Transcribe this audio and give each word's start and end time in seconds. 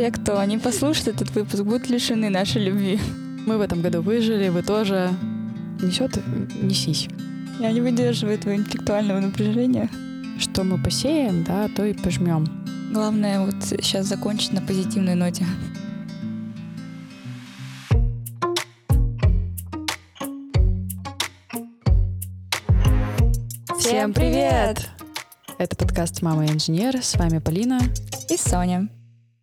Все, 0.00 0.10
кто 0.10 0.42
не 0.44 0.56
послушает 0.56 1.08
этот 1.08 1.30
выпуск, 1.34 1.62
будут 1.62 1.90
лишены 1.90 2.30
нашей 2.30 2.64
любви. 2.64 2.98
Мы 3.46 3.58
в 3.58 3.60
этом 3.60 3.82
году 3.82 4.00
выжили, 4.00 4.48
вы 4.48 4.62
тоже. 4.62 5.10
Несет, 5.82 6.18
несись. 6.62 7.06
Я 7.58 7.70
не 7.70 7.82
выдерживаю 7.82 8.38
этого 8.38 8.54
интеллектуального 8.54 9.20
напряжения. 9.20 9.90
Что 10.38 10.64
мы 10.64 10.82
посеем, 10.82 11.44
да, 11.44 11.68
то 11.68 11.84
и 11.84 11.92
пожмем. 11.92 12.46
Главное 12.94 13.44
вот 13.44 13.56
сейчас 13.62 14.06
закончить 14.06 14.54
на 14.54 14.62
позитивной 14.62 15.16
ноте. 15.16 15.44
Всем 23.78 24.14
привет! 24.14 24.88
Это 25.58 25.76
подкаст 25.76 26.22
«Мама 26.22 26.46
и 26.46 26.48
инженер». 26.48 27.02
С 27.02 27.16
вами 27.16 27.36
Полина 27.36 27.80
и 28.30 28.38
Соня. 28.38 28.88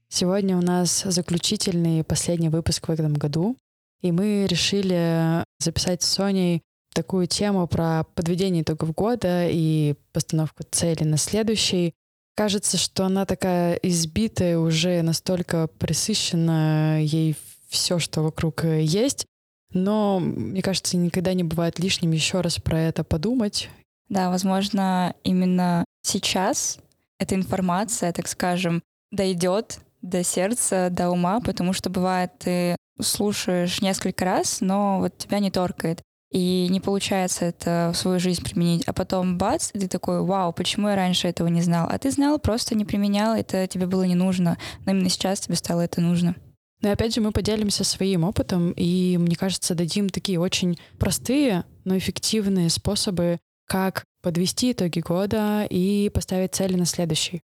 Сегодня 0.10 0.58
у 0.58 0.62
нас 0.62 1.04
заключительный 1.04 2.04
последний 2.04 2.50
выпуск 2.50 2.88
в 2.88 2.92
этом 2.92 3.14
году. 3.14 3.58
И 4.02 4.12
мы 4.12 4.46
решили 4.48 5.44
записать 5.60 6.04
с 6.04 6.10
Соней 6.10 6.62
такую 6.94 7.28
тему 7.28 7.68
про 7.68 8.06
подведение 8.16 8.64
итогов 8.64 8.94
года 8.94 9.48
и 9.50 9.96
постановку 10.14 10.64
цели 10.70 11.04
на 11.04 11.18
следующий. 11.18 11.94
Кажется, 12.36 12.78
что 12.78 13.06
она 13.06 13.26
такая 13.26 13.76
избитая, 13.76 14.60
уже 14.60 15.02
настолько 15.02 15.68
присыщена 15.80 17.02
ей 17.02 17.36
все, 17.68 18.00
что 18.00 18.22
вокруг 18.22 18.64
есть. 18.64 19.26
Но, 19.74 20.20
мне 20.20 20.62
кажется, 20.62 20.96
никогда 20.96 21.34
не 21.34 21.44
бывает 21.44 21.80
лишним 21.80 22.12
еще 22.12 22.42
раз 22.42 22.58
про 22.60 22.80
это 22.80 23.04
подумать 23.04 23.70
да, 24.10 24.30
возможно, 24.30 25.16
именно 25.24 25.86
сейчас 26.02 26.80
эта 27.20 27.36
информация, 27.36 28.14
так 28.14 28.28
скажем, 28.28 28.82
дойдет 29.12 29.80
до 30.02 30.24
сердца, 30.24 30.90
до 30.92 31.10
ума, 31.10 31.40
потому 31.40 31.74
что 31.74 31.90
бывает, 31.90 32.32
ты 32.40 32.76
слушаешь 33.00 33.82
несколько 33.82 34.26
раз, 34.26 34.62
но 34.62 35.00
вот 35.00 35.18
тебя 35.18 35.40
не 35.40 35.52
торкает. 35.52 36.02
И 36.32 36.68
не 36.70 36.82
получается 36.82 37.46
это 37.46 37.92
в 37.94 37.98
свою 37.98 38.20
жизнь 38.20 38.44
применить. 38.44 38.84
А 38.86 38.94
потом 38.94 39.38
бац, 39.38 39.70
и 39.74 39.80
ты 39.80 39.88
такой, 39.88 40.22
вау, 40.22 40.52
почему 40.52 40.90
я 40.90 40.96
раньше 40.96 41.28
этого 41.28 41.48
не 41.48 41.62
знал? 41.62 41.88
А 41.90 41.98
ты 41.98 42.12
знал, 42.12 42.38
просто 42.38 42.76
не 42.76 42.84
применял, 42.84 43.34
это 43.34 43.66
тебе 43.68 43.86
было 43.86 44.04
не 44.04 44.16
нужно. 44.16 44.58
Но 44.86 44.92
именно 44.92 45.10
сейчас 45.10 45.40
тебе 45.40 45.56
стало 45.56 45.82
это 45.82 46.02
нужно. 46.02 46.36
Но 46.82 46.92
опять 46.92 47.16
же, 47.16 47.22
мы 47.22 47.32
поделимся 47.32 47.84
своим 47.84 48.24
опытом, 48.24 48.72
и, 48.72 49.18
мне 49.18 49.36
кажется, 49.36 49.74
дадим 49.74 50.10
такие 50.10 50.40
очень 50.40 50.78
простые, 51.00 51.64
но 51.86 51.98
эффективные 51.98 52.70
способы 52.70 53.40
как 53.66 54.04
подвести 54.22 54.74
итоги 54.74 55.00
года 55.00 55.66
и 55.70 56.12
поставить 56.14 56.54
цели 56.54 56.76
на 56.76 56.86
следующий. 56.86 57.42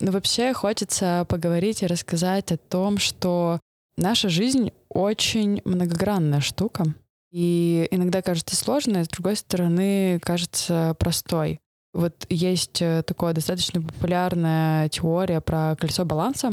Но 0.00 0.12
вообще 0.12 0.52
хочется 0.52 1.26
поговорить 1.28 1.82
и 1.82 1.86
рассказать 1.86 2.52
о 2.52 2.56
том, 2.56 2.98
что 2.98 3.60
наша 3.96 4.28
жизнь 4.28 4.72
очень 4.88 5.60
многогранная 5.64 6.40
штука. 6.40 6.84
И 7.30 7.86
иногда 7.90 8.22
кажется 8.22 8.56
сложной, 8.56 9.04
с 9.04 9.08
другой 9.08 9.36
стороны 9.36 10.18
кажется 10.22 10.96
простой. 10.98 11.60
Вот 11.92 12.26
есть 12.28 12.80
э, 12.80 13.02
такая 13.02 13.34
достаточно 13.34 13.82
популярная 13.82 14.88
теория 14.88 15.40
про 15.40 15.76
кольцо 15.76 16.04
баланса. 16.04 16.50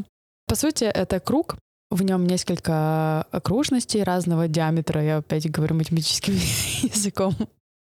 По 0.47 0.55
сути, 0.55 0.85
это 0.85 1.19
круг, 1.19 1.57
в 1.91 2.01
нем 2.01 2.25
несколько 2.25 3.23
окружностей 3.31 4.03
разного 4.03 4.47
диаметра, 4.47 5.03
я 5.03 5.17
опять 5.17 5.49
говорю 5.49 5.75
математическим 5.75 6.33
языком. 6.81 7.35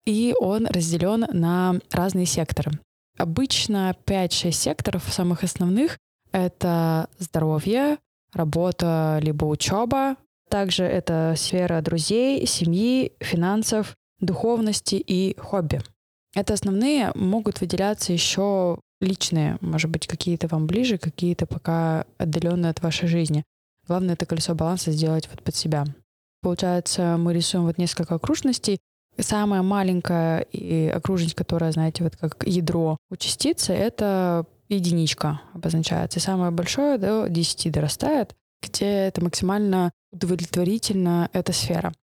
И 0.05 0.35
он 0.39 0.67
разделен 0.67 1.25
на 1.31 1.79
разные 1.91 2.25
секторы. 2.25 2.71
Обычно 3.17 3.95
5-6 4.05 4.51
секторов 4.51 5.03
самых 5.11 5.43
основных— 5.43 5.97
это 6.31 7.09
здоровье, 7.17 7.97
работа 8.33 9.19
либо 9.21 9.45
учеба. 9.45 10.17
Также 10.49 10.83
это 10.83 11.33
сфера 11.37 11.81
друзей, 11.81 12.45
семьи, 12.45 13.13
финансов, 13.19 13.95
духовности 14.19 14.95
и 14.95 15.35
хобби. 15.39 15.81
Это 16.35 16.53
основные, 16.53 17.11
могут 17.15 17.61
выделяться 17.61 18.11
еще 18.11 18.79
личные, 18.99 19.57
может 19.61 19.89
быть, 19.89 20.07
какие-то 20.07 20.47
вам 20.47 20.67
ближе, 20.67 20.97
какие-то 20.97 21.45
пока 21.45 22.05
отдаленные 22.17 22.71
от 22.71 22.81
вашей 22.81 23.07
жизни. 23.07 23.43
Главное 23.87 24.15
это 24.15 24.25
колесо 24.25 24.53
баланса 24.53 24.91
сделать 24.91 25.29
вот 25.29 25.41
под 25.41 25.55
себя. 25.55 25.85
Получается, 26.41 27.17
мы 27.17 27.33
рисуем 27.33 27.65
вот 27.65 27.77
несколько 27.77 28.15
окружностей. 28.15 28.79
Самая 29.17 29.61
маленькая 29.61 30.45
окружность, 30.93 31.35
которая, 31.35 31.71
знаете, 31.71 32.03
вот 32.03 32.15
как 32.15 32.43
ядро 32.45 32.97
у 33.09 33.15
частицы, 33.15 33.73
это 33.73 34.45
единичка 34.67 35.41
обозначается. 35.53 36.19
И 36.19 36.21
самое 36.21 36.51
большое 36.51 36.97
до 36.97 37.27
10 37.29 37.71
дорастает, 37.71 38.35
где 38.61 38.85
это 38.85 39.23
максимально 39.23 39.91
удовлетворительно 40.11 41.29
эта 41.33 41.53
сфера. 41.53 41.93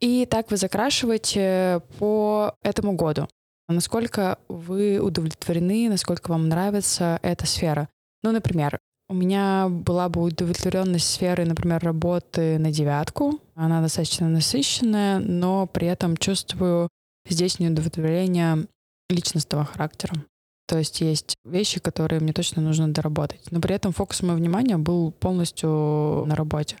И 0.00 0.26
так 0.26 0.50
вы 0.50 0.56
закрашиваете 0.56 1.82
по 1.98 2.54
этому 2.62 2.92
году. 2.92 3.28
Насколько 3.68 4.38
вы 4.48 4.98
удовлетворены, 4.98 5.88
насколько 5.88 6.30
вам 6.30 6.48
нравится 6.48 7.18
эта 7.22 7.46
сфера. 7.46 7.88
Ну, 8.22 8.32
например, 8.32 8.78
у 9.10 9.14
меня 9.14 9.68
была 9.68 10.08
бы 10.08 10.22
удовлетворенность 10.22 11.10
сферы, 11.12 11.44
например, 11.44 11.82
работы 11.82 12.60
на 12.60 12.70
девятку. 12.70 13.40
Она 13.56 13.82
достаточно 13.82 14.28
насыщенная, 14.28 15.18
но 15.18 15.66
при 15.66 15.88
этом 15.88 16.16
чувствую 16.16 16.88
здесь 17.28 17.58
неудовлетворение 17.58 18.68
личностного 19.08 19.64
характера. 19.64 20.14
То 20.68 20.78
есть 20.78 21.00
есть 21.00 21.34
вещи, 21.44 21.80
которые 21.80 22.20
мне 22.20 22.32
точно 22.32 22.62
нужно 22.62 22.86
доработать. 22.86 23.50
Но 23.50 23.60
при 23.60 23.74
этом 23.74 23.92
фокус 23.92 24.22
моего 24.22 24.36
внимания 24.36 24.76
был 24.76 25.10
полностью 25.10 26.24
на 26.26 26.36
работе. 26.36 26.76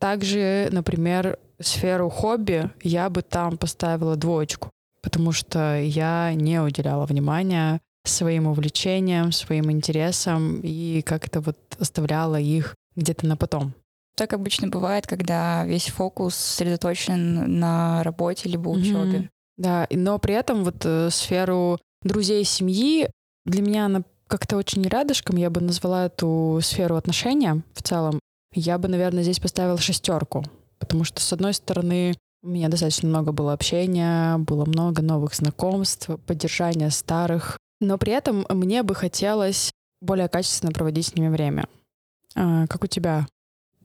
Также, 0.00 0.68
например, 0.72 1.38
сферу 1.60 2.10
хобби 2.10 2.68
я 2.82 3.08
бы 3.08 3.22
там 3.22 3.58
поставила 3.58 4.16
двоечку, 4.16 4.70
потому 5.02 5.30
что 5.30 5.80
я 5.80 6.34
не 6.34 6.60
уделяла 6.60 7.06
внимания 7.06 7.80
своим 8.04 8.46
увлечениям, 8.46 9.32
своим 9.32 9.70
интересам 9.70 10.60
и 10.62 11.02
как 11.02 11.26
это 11.26 11.40
вот 11.40 11.58
оставляло 11.78 12.38
их 12.38 12.74
где-то 12.96 13.26
на 13.26 13.36
потом. 13.36 13.74
Так 14.16 14.32
обычно 14.32 14.68
бывает, 14.68 15.06
когда 15.06 15.64
весь 15.64 15.88
фокус 15.88 16.34
сосредоточен 16.34 17.58
на 17.58 18.02
работе 18.04 18.48
либо 18.48 18.68
учебе. 18.68 19.18
Mm-hmm. 19.18 19.28
Да, 19.56 19.86
но 19.90 20.18
при 20.18 20.34
этом 20.34 20.64
вот 20.64 20.84
э, 20.84 21.10
сферу 21.10 21.78
друзей, 22.02 22.44
семьи 22.44 23.08
для 23.44 23.62
меня 23.62 23.86
она 23.86 24.02
как-то 24.28 24.56
очень 24.56 24.82
рядышком. 24.82 25.36
Я 25.36 25.50
бы 25.50 25.60
назвала 25.60 26.06
эту 26.06 26.60
сферу 26.62 26.96
отношения 26.96 27.62
в 27.74 27.82
целом. 27.82 28.20
Я 28.52 28.78
бы, 28.78 28.88
наверное, 28.88 29.24
здесь 29.24 29.40
поставила 29.40 29.78
шестерку, 29.78 30.44
потому 30.78 31.04
что 31.04 31.20
с 31.20 31.32
одной 31.32 31.54
стороны 31.54 32.14
у 32.42 32.48
меня 32.48 32.68
достаточно 32.68 33.08
много 33.08 33.32
было 33.32 33.52
общения, 33.52 34.38
было 34.38 34.64
много 34.64 35.02
новых 35.02 35.34
знакомств, 35.34 36.08
поддержания 36.26 36.90
старых 36.90 37.58
но 37.80 37.98
при 37.98 38.12
этом 38.12 38.46
мне 38.48 38.82
бы 38.82 38.94
хотелось 38.94 39.72
более 40.00 40.28
качественно 40.28 40.72
проводить 40.72 41.06
с 41.06 41.14
ними 41.14 41.28
время. 41.28 41.66
А, 42.34 42.66
как 42.66 42.84
у 42.84 42.86
тебя? 42.86 43.26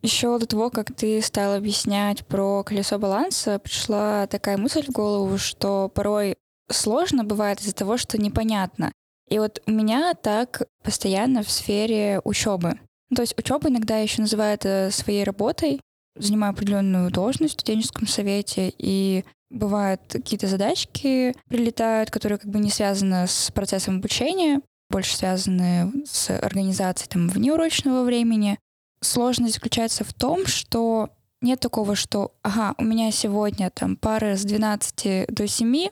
Еще 0.02 0.38
до 0.40 0.46
того, 0.46 0.70
как 0.70 0.96
ты 0.96 1.22
стал 1.22 1.56
объяснять 1.56 2.26
про 2.26 2.64
колесо 2.64 2.98
баланса, 2.98 3.60
пришла 3.60 4.28
такая 4.28 4.58
мысль 4.58 4.86
в 4.86 4.92
голову, 4.92 5.38
что 5.38 5.90
порой 5.90 6.36
сложно 6.70 7.24
бывает 7.24 7.60
из-за 7.60 7.74
того, 7.74 7.98
что 7.98 8.18
непонятно. 8.18 8.92
И 9.28 9.40
вот 9.40 9.62
у 9.66 9.72
меня 9.72 10.14
так 10.14 10.64
постоянно 10.84 11.44
в 11.44 11.52
сфере 11.52 12.22
учебы. 12.24 12.80
То 13.14 13.22
есть 13.22 13.38
учеба 13.38 13.70
иногда 13.70 13.98
еще 13.98 14.22
называют 14.22 14.66
своей 14.94 15.24
работой, 15.24 15.82
занимаю 16.16 16.52
определенную 16.52 17.12
должность 17.12 17.58
в 17.58 17.60
студенческом 17.60 18.08
совете, 18.08 18.74
и 18.78 19.26
Бывают 19.50 20.02
какие-то 20.10 20.48
задачки 20.48 21.36
прилетают, 21.48 22.12
которые 22.12 22.38
как 22.38 22.52
бы 22.52 22.60
не 22.60 22.70
связаны 22.70 23.28
с 23.28 23.52
процессом 23.52 23.98
обучения, 23.98 24.62
больше 24.90 25.16
связаны 25.16 25.92
с 26.06 26.30
организацией 26.30 27.10
там 27.10 27.30
внеурочного 27.30 28.04
времени. 28.04 28.60
Сложность 29.02 29.56
заключается 29.56 30.04
в 30.04 30.14
том, 30.14 30.46
что 30.46 31.10
нет 31.42 31.60
такого, 31.60 31.96
что, 31.96 32.34
ага, 32.42 32.76
у 32.78 32.84
меня 32.84 33.12
сегодня 33.12 33.70
там 33.70 33.96
пары 33.96 34.36
с 34.36 34.44
12 34.44 35.28
до 35.30 35.48
7, 35.48 35.88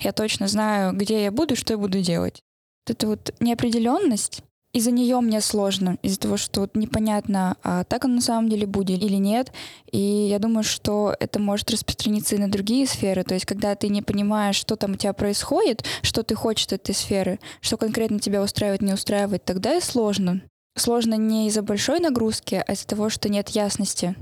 я 0.00 0.12
точно 0.12 0.48
знаю, 0.48 0.92
где 0.92 1.24
я 1.24 1.30
буду, 1.30 1.56
что 1.56 1.74
я 1.74 1.78
буду 1.78 2.00
делать. 2.00 2.42
Вот 2.86 2.96
эта 2.96 3.06
вот 3.06 3.34
неопределенность, 3.40 4.42
из-за 4.72 4.90
нее 4.90 5.18
мне 5.20 5.40
сложно, 5.40 5.96
из-за 6.02 6.20
того, 6.20 6.36
что 6.36 6.60
вот 6.62 6.76
непонятно, 6.76 7.56
а 7.62 7.84
так 7.84 8.04
оно 8.04 8.16
на 8.16 8.20
самом 8.20 8.50
деле 8.50 8.66
будет 8.66 9.02
или 9.02 9.16
нет. 9.16 9.52
И 9.90 9.98
я 9.98 10.38
думаю, 10.38 10.62
что 10.62 11.16
это 11.18 11.38
может 11.38 11.70
распространиться 11.70 12.34
и 12.34 12.38
на 12.38 12.50
другие 12.50 12.86
сферы. 12.86 13.24
То 13.24 13.34
есть, 13.34 13.46
когда 13.46 13.74
ты 13.74 13.88
не 13.88 14.02
понимаешь, 14.02 14.56
что 14.56 14.76
там 14.76 14.92
у 14.92 14.96
тебя 14.96 15.14
происходит, 15.14 15.84
что 16.02 16.22
ты 16.22 16.34
хочешь 16.34 16.66
от 16.66 16.74
этой 16.74 16.94
сферы, 16.94 17.40
что 17.60 17.76
конкретно 17.76 18.18
тебя 18.18 18.42
устраивает, 18.42 18.82
не 18.82 18.92
устраивает, 18.92 19.44
тогда 19.44 19.76
и 19.76 19.80
сложно. 19.80 20.42
Сложно 20.76 21.14
не 21.14 21.48
из-за 21.48 21.62
большой 21.62 21.98
нагрузки, 21.98 22.62
а 22.66 22.72
из-за 22.72 22.86
того, 22.86 23.08
что 23.08 23.28
нет 23.28 23.48
ясности. 23.48 24.14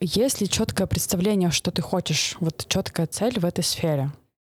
Есть 0.00 0.40
ли 0.40 0.48
четкое 0.48 0.86
представление, 0.86 1.50
что 1.50 1.70
ты 1.70 1.80
хочешь? 1.80 2.36
Вот 2.40 2.66
четкая 2.66 3.06
цель 3.06 3.38
в 3.38 3.44
этой 3.44 3.62
сфере? 3.62 4.10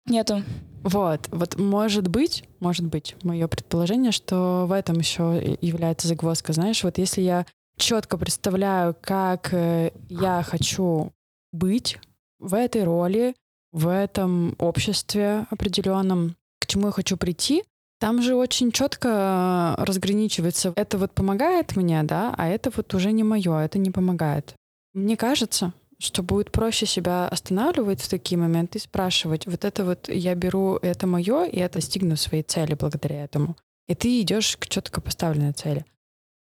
Нету. 0.08 0.44
Вот, 0.84 1.28
вот 1.32 1.58
может 1.58 2.08
быть, 2.08 2.44
может 2.60 2.86
быть, 2.86 3.16
мое 3.24 3.48
предположение, 3.48 4.12
что 4.12 4.66
в 4.68 4.72
этом 4.72 4.98
еще 4.98 5.58
является 5.62 6.08
загвоздка. 6.08 6.54
Знаешь, 6.54 6.84
вот 6.84 6.98
если 6.98 7.22
я 7.22 7.46
четко 7.78 8.18
представляю, 8.18 8.96
как 9.00 9.54
э, 9.54 9.92
я 10.10 10.44
хочу 10.44 11.12
быть 11.52 11.98
в 12.40 12.54
этой 12.54 12.84
роли, 12.84 13.36
в 13.72 13.88
этом 13.88 14.56
обществе 14.60 15.46
определенном, 15.50 16.36
к 16.60 16.68
чему 16.68 16.88
я 16.88 16.92
хочу 16.92 17.18
прийти, 17.18 17.64
там 18.00 18.22
же 18.22 18.36
очень 18.36 18.72
четко 18.72 19.76
разграничивается. 19.78 20.74
Это 20.76 20.98
вот 20.98 21.14
помогает 21.14 21.76
мне, 21.76 22.04
да, 22.04 22.34
а 22.38 22.48
это 22.48 22.72
вот 22.76 22.94
уже 22.94 23.12
не 23.12 23.24
мое, 23.24 23.60
это 23.60 23.80
не 23.80 23.92
помогает. 23.92 24.54
Мне 24.94 25.18
кажется, 25.18 25.74
что 26.00 26.24
будет 26.24 26.52
проще 26.52 26.86
себя 26.86 27.28
останавливать 27.28 28.02
в 28.02 28.10
такие 28.10 28.38
моменты 28.38 28.78
и 28.78 28.82
спрашивать, 28.82 29.48
вот 29.48 29.66
это 29.66 29.84
вот 29.84 30.10
я 30.10 30.36
беру, 30.36 30.78
это 30.78 31.08
мое, 31.08 31.46
и 31.46 31.60
я 31.60 31.70
достигну 31.70 32.16
своей 32.16 32.44
цели 32.44 32.76
благодаря 32.76 33.24
этому. 33.24 33.56
И 33.88 33.96
ты 33.96 34.22
идешь 34.22 34.58
к 34.58 34.68
четко 34.68 35.02
поставленной 35.02 35.54
цели. 35.54 35.86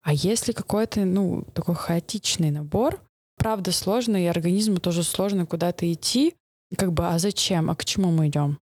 А 0.03 0.13
если 0.13 0.53
какой-то, 0.53 1.05
ну, 1.05 1.45
такой 1.55 1.75
хаотичный 1.75 2.51
набор, 2.51 3.01
правда 3.37 3.73
сложно, 3.73 4.23
и 4.23 4.27
организму 4.27 4.79
тоже 4.81 5.03
сложно 5.03 5.47
куда-то 5.47 5.91
идти, 5.93 6.35
как 6.77 6.93
бы, 6.93 7.09
а 7.09 7.19
зачем, 7.19 7.71
а 7.71 7.77
к 7.77 7.85
чему 7.85 8.11
мы 8.11 8.29
идем? 8.29 8.59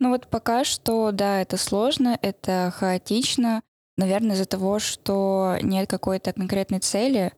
Ну 0.00 0.10
вот 0.10 0.28
пока 0.28 0.64
что, 0.64 1.10
да, 1.10 1.40
это 1.40 1.56
сложно, 1.56 2.16
это 2.22 2.72
хаотично. 2.76 3.62
Наверное, 3.96 4.36
из-за 4.36 4.44
того, 4.44 4.78
что 4.78 5.56
нет 5.60 5.90
какой-то 5.90 6.32
конкретной 6.32 6.78
цели, 6.78 7.32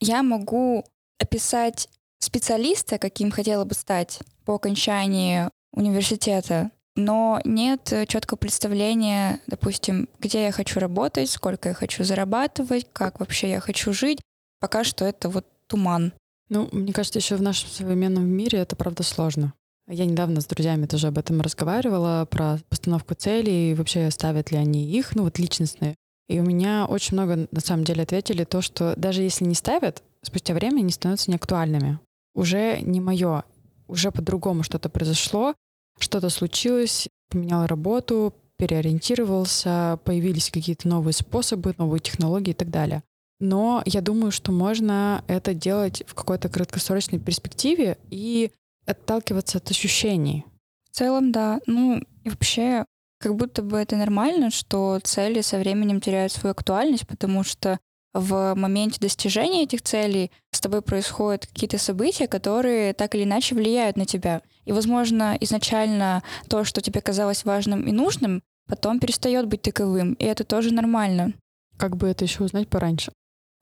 я 0.00 0.24
могу 0.24 0.84
описать 1.20 1.88
специалиста, 2.24 2.98
каким 2.98 3.30
хотела 3.30 3.64
бы 3.64 3.74
стать 3.74 4.20
по 4.44 4.54
окончании 4.54 5.48
университета, 5.72 6.70
но 6.94 7.40
нет 7.44 7.92
четкого 8.06 8.36
представления, 8.36 9.40
допустим, 9.46 10.08
где 10.18 10.44
я 10.44 10.52
хочу 10.52 10.78
работать, 10.78 11.30
сколько 11.30 11.70
я 11.70 11.74
хочу 11.74 12.04
зарабатывать, 12.04 12.86
как 12.92 13.20
вообще 13.20 13.50
я 13.50 13.60
хочу 13.60 13.92
жить. 13.92 14.20
Пока 14.60 14.84
что 14.84 15.04
это 15.04 15.28
вот 15.28 15.46
туман. 15.66 16.12
Ну, 16.48 16.68
мне 16.70 16.92
кажется, 16.92 17.18
еще 17.18 17.36
в 17.36 17.42
нашем 17.42 17.70
современном 17.70 18.26
мире 18.26 18.58
это 18.58 18.76
правда 18.76 19.02
сложно. 19.02 19.54
Я 19.88 20.04
недавно 20.04 20.40
с 20.40 20.46
друзьями 20.46 20.86
тоже 20.86 21.08
об 21.08 21.18
этом 21.18 21.40
разговаривала, 21.40 22.26
про 22.30 22.58
постановку 22.68 23.14
целей, 23.14 23.72
и 23.72 23.74
вообще 23.74 24.10
ставят 24.10 24.50
ли 24.52 24.58
они 24.58 24.84
их, 24.84 25.16
ну 25.16 25.24
вот 25.24 25.38
личностные. 25.38 25.96
И 26.28 26.38
у 26.38 26.44
меня 26.44 26.86
очень 26.88 27.14
много, 27.14 27.48
на 27.50 27.60
самом 27.60 27.84
деле, 27.84 28.02
ответили 28.02 28.44
то, 28.44 28.60
что 28.60 28.94
даже 28.96 29.22
если 29.22 29.44
не 29.44 29.54
ставят, 29.54 30.02
спустя 30.22 30.54
время 30.54 30.80
они 30.80 30.90
становятся 30.90 31.30
неактуальными 31.30 31.98
уже 32.34 32.80
не 32.80 33.00
мое, 33.00 33.44
уже 33.88 34.10
по-другому 34.10 34.62
что-то 34.62 34.88
произошло, 34.88 35.54
что-то 35.98 36.30
случилось, 36.30 37.08
поменял 37.28 37.66
работу, 37.66 38.34
переориентировался, 38.56 39.98
появились 40.04 40.50
какие-то 40.50 40.88
новые 40.88 41.14
способы, 41.14 41.74
новые 41.78 42.00
технологии 42.00 42.50
и 42.52 42.54
так 42.54 42.70
далее. 42.70 43.02
Но 43.40 43.82
я 43.86 44.00
думаю, 44.00 44.30
что 44.30 44.52
можно 44.52 45.24
это 45.26 45.52
делать 45.52 46.04
в 46.06 46.14
какой-то 46.14 46.48
краткосрочной 46.48 47.18
перспективе 47.18 47.98
и 48.08 48.52
отталкиваться 48.86 49.58
от 49.58 49.68
ощущений. 49.70 50.44
В 50.90 50.96
целом, 50.96 51.32
да. 51.32 51.60
Ну, 51.66 52.04
и 52.22 52.30
вообще, 52.30 52.84
как 53.18 53.34
будто 53.34 53.62
бы 53.62 53.78
это 53.78 53.96
нормально, 53.96 54.50
что 54.50 55.00
цели 55.02 55.40
со 55.40 55.58
временем 55.58 56.00
теряют 56.00 56.32
свою 56.32 56.52
актуальность, 56.52 57.08
потому 57.08 57.42
что 57.42 57.80
в 58.14 58.54
моменте 58.54 59.00
достижения 59.00 59.62
этих 59.62 59.82
целей 59.82 60.30
с 60.50 60.60
тобой 60.60 60.82
происходят 60.82 61.46
какие-то 61.46 61.78
события, 61.78 62.26
которые 62.26 62.92
так 62.92 63.14
или 63.14 63.24
иначе 63.24 63.54
влияют 63.54 63.96
на 63.96 64.04
тебя. 64.04 64.42
И, 64.64 64.72
возможно, 64.72 65.36
изначально 65.40 66.22
то, 66.48 66.64
что 66.64 66.80
тебе 66.80 67.00
казалось 67.00 67.44
важным 67.44 67.86
и 67.86 67.92
нужным, 67.92 68.42
потом 68.68 69.00
перестает 69.00 69.46
быть 69.46 69.62
таковым, 69.62 70.14
и 70.14 70.24
это 70.24 70.44
тоже 70.44 70.72
нормально. 70.72 71.32
Как 71.76 71.96
бы 71.96 72.08
это 72.08 72.24
еще 72.24 72.44
узнать 72.44 72.68
пораньше? 72.68 73.12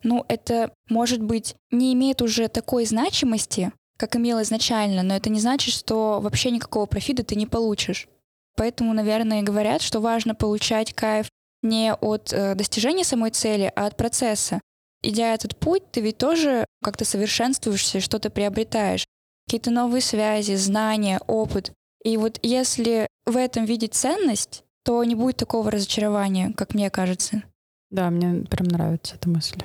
Ну, 0.03 0.25
это, 0.29 0.73
может 0.89 1.23
быть, 1.23 1.55
не 1.71 1.93
имеет 1.93 2.23
уже 2.23 2.49
такой 2.49 2.87
значимости, 2.87 3.73
как 3.99 4.17
имело 4.17 4.43
изначально, 4.43 5.03
но 5.03 5.15
это 5.15 5.31
не 5.31 5.41
значит, 5.41 5.75
что 5.75 6.21
вообще 6.21 6.51
никакого 6.51 6.87
профита 6.87 7.23
ты 7.23 7.35
не 7.35 7.47
получишь. 7.47 8.09
Поэтому, 8.57 8.93
наверное, 8.95 9.43
говорят, 9.43 9.83
что 9.83 10.01
важно 10.01 10.35
получать 10.35 10.93
кайф 10.95 11.29
не 11.63 11.95
от 11.95 12.33
э, 12.33 12.55
достижения 12.55 13.05
самой 13.05 13.31
цели, 13.31 13.73
а 13.75 13.87
от 13.87 13.97
процесса. 13.97 14.61
Идя 15.03 15.35
этот 15.35 15.57
путь, 15.57 15.91
ты 15.91 16.01
ведь 16.01 16.19
тоже 16.19 16.67
как-то 16.83 17.05
совершенствуешься, 17.05 18.01
что-то 18.01 18.31
приобретаешь. 18.31 19.07
Какие-то 19.47 19.71
новые 19.71 20.03
связи, 20.03 20.55
знания, 20.55 21.21
опыт. 21.27 21.73
И 22.05 22.17
вот 22.17 22.39
если 22.43 23.09
в 23.27 23.37
этом 23.37 23.65
видеть 23.65 23.95
ценность, 23.95 24.65
то 24.85 25.03
не 25.05 25.15
будет 25.15 25.37
такого 25.37 25.71
разочарования, 25.71 26.53
как 26.57 26.75
мне 26.75 26.91
кажется. 26.91 27.43
Да, 27.91 28.11
мне 28.11 28.45
прям 28.45 28.69
нравится 28.69 29.17
эта 29.17 29.29
мысль. 29.29 29.63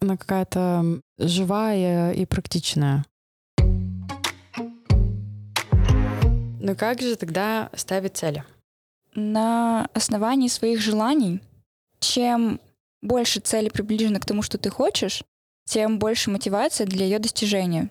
Она 0.00 0.16
какая-то 0.16 1.00
живая 1.18 2.12
и 2.12 2.26
практичная. 2.26 3.04
Ну 6.60 6.74
как 6.76 7.00
же 7.00 7.16
тогда 7.16 7.70
ставить 7.74 8.16
цели? 8.16 8.44
На 9.16 9.88
основании 9.94 10.48
своих 10.48 10.80
желаний. 10.80 11.40
Чем 11.98 12.60
больше 13.02 13.40
цели 13.40 13.68
приближены 13.68 14.20
к 14.20 14.26
тому, 14.26 14.42
что 14.42 14.58
ты 14.58 14.70
хочешь, 14.70 15.24
тем 15.64 15.98
больше 15.98 16.30
мотивация 16.30 16.86
для 16.86 17.06
ее 17.06 17.18
достижения. 17.18 17.90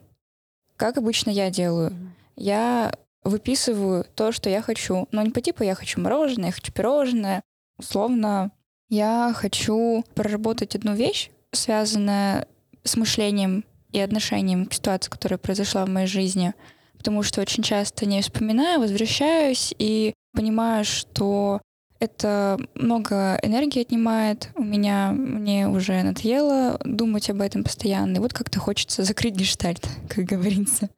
Как 0.78 0.98
обычно 0.98 1.30
я 1.30 1.50
делаю. 1.50 1.94
Я 2.36 2.94
выписываю 3.24 4.06
то, 4.16 4.32
что 4.32 4.50
я 4.50 4.62
хочу. 4.62 5.08
Но 5.12 5.22
не 5.24 5.32
по 5.32 5.42
типу 5.42 5.64
я 5.64 5.76
хочу 5.76 6.00
мороженое, 6.00 6.48
я 6.48 6.52
хочу 6.54 6.72
пирожное. 6.72 7.44
Условно, 7.78 8.52
я 8.90 9.34
хочу 9.36 10.06
проработать 10.14 10.76
одну 10.76 10.94
вещь, 10.94 11.32
связанную 11.52 12.46
с 12.84 12.96
мышлением 12.96 13.66
и 13.92 14.00
отношением 14.00 14.68
к 14.68 14.74
ситуации, 14.74 15.10
которая 15.10 15.40
произошла 15.40 15.86
в 15.86 15.90
моей 15.90 16.08
жизни, 16.08 16.54
потому 16.98 17.24
что 17.24 17.42
очень 17.42 17.64
часто 17.64 18.06
не 18.06 18.22
вспоминаю, 18.22 18.80
возвращаюсь 18.80 19.74
и 19.78 20.14
понимаю, 20.36 20.86
что 20.86 21.62
это 22.00 22.60
много 22.76 23.40
энергии 23.42 23.82
отнимает 23.82 24.50
у 24.56 24.64
меня, 24.64 25.12
мне 25.12 25.68
уже 25.68 26.04
надоело 26.04 26.80
думать 26.84 27.30
об 27.30 27.42
этом 27.42 27.64
постоянно, 27.64 28.18
и 28.18 28.20
вот 28.20 28.34
как-то 28.34 28.60
хочется 28.60 29.04
закрыть 29.04 29.36
гештальт, 29.36 29.88
как 30.10 30.26
говорится. 30.26 30.90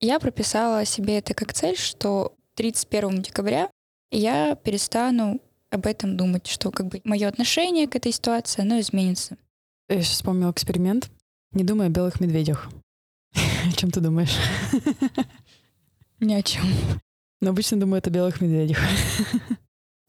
Я 0.00 0.20
прописала 0.20 0.84
себе 0.84 1.18
это 1.18 1.34
как 1.34 1.54
цель, 1.54 1.76
что 1.76 2.34
31 2.56 3.22
декабря 3.22 3.70
я 4.10 4.54
перестану 4.54 5.40
об 5.70 5.86
этом 5.86 6.16
думать, 6.16 6.46
что 6.46 6.70
как 6.70 6.86
бы 6.86 7.00
мое 7.04 7.26
отношение 7.26 7.88
к 7.88 7.96
этой 7.96 8.12
ситуации, 8.12 8.62
оно 8.62 8.78
изменится. 8.80 9.36
Я 9.88 10.02
сейчас 10.02 10.14
вспомнила 10.14 10.50
эксперимент. 10.50 11.10
Не 11.52 11.64
думай 11.64 11.86
о 11.86 11.90
белых 11.90 12.20
медведях. 12.20 12.70
О 13.34 13.72
чем 13.72 13.90
ты 13.90 14.00
думаешь? 14.00 14.36
Ни 16.20 16.34
о 16.34 16.42
чем. 16.42 16.64
Но 17.44 17.50
обычно 17.50 17.78
думают 17.78 18.06
о 18.06 18.10
белых 18.10 18.40
медведях. 18.40 18.78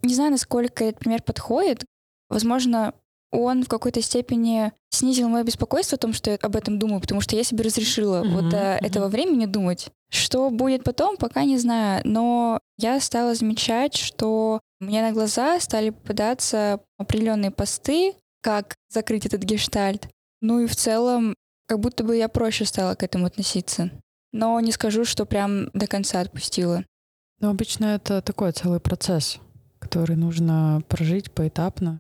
Не 0.04 0.16
знаю, 0.16 0.32
насколько 0.32 0.86
этот 0.86 1.02
пример 1.02 1.22
подходит. 1.22 1.84
Возможно, 2.30 2.94
он 3.30 3.64
в 3.64 3.68
какой-то 3.68 4.02
степени 4.02 4.72
снизил 4.90 5.28
мое 5.28 5.44
беспокойство 5.44 5.98
о 5.98 6.00
том, 6.00 6.14
что 6.14 6.32
я 6.32 6.38
об 6.38 6.56
этом 6.56 6.80
думаю, 6.80 7.02
потому 7.02 7.20
что 7.20 7.36
я 7.36 7.44
себе 7.44 7.66
разрешила 7.66 8.24
mm-hmm, 8.24 8.30
вот 8.30 8.54
mm-hmm. 8.54 8.86
этого 8.86 9.10
времени 9.10 9.46
думать. 9.48 9.90
Что 10.10 10.50
будет 10.50 10.86
потом, 10.86 11.18
пока 11.18 11.44
не 11.44 11.58
знаю. 11.58 12.02
Но 12.06 12.62
я 12.78 13.02
стала 13.02 13.36
замечать, 13.36 13.98
что 13.98 14.62
мне 14.80 15.02
на 15.02 15.12
глаза 15.12 15.60
стали 15.60 15.90
попадаться 15.90 16.80
определенные 16.98 17.52
посты, 17.52 18.14
как 18.42 18.76
закрыть 18.88 19.26
этот 19.26 19.44
гештальт. 19.44 20.08
Ну 20.40 20.62
и 20.62 20.68
в 20.68 20.76
целом, 20.78 21.36
как 21.68 21.82
будто 21.82 22.06
бы 22.06 22.16
я 22.16 22.30
проще 22.30 22.64
стала 22.64 22.96
к 22.96 23.04
этому 23.04 23.26
относиться. 23.26 23.92
Но 24.32 24.58
не 24.62 24.72
скажу, 24.72 25.04
что 25.04 25.26
прям 25.26 25.70
до 25.74 25.86
конца 25.86 26.22
отпустила. 26.22 26.86
Ну, 27.40 27.50
обычно 27.50 27.86
это 27.86 28.22
такой 28.22 28.52
целый 28.52 28.80
процесс, 28.80 29.40
который 29.80 30.16
нужно 30.16 30.82
прожить 30.88 31.32
поэтапно. 31.32 32.00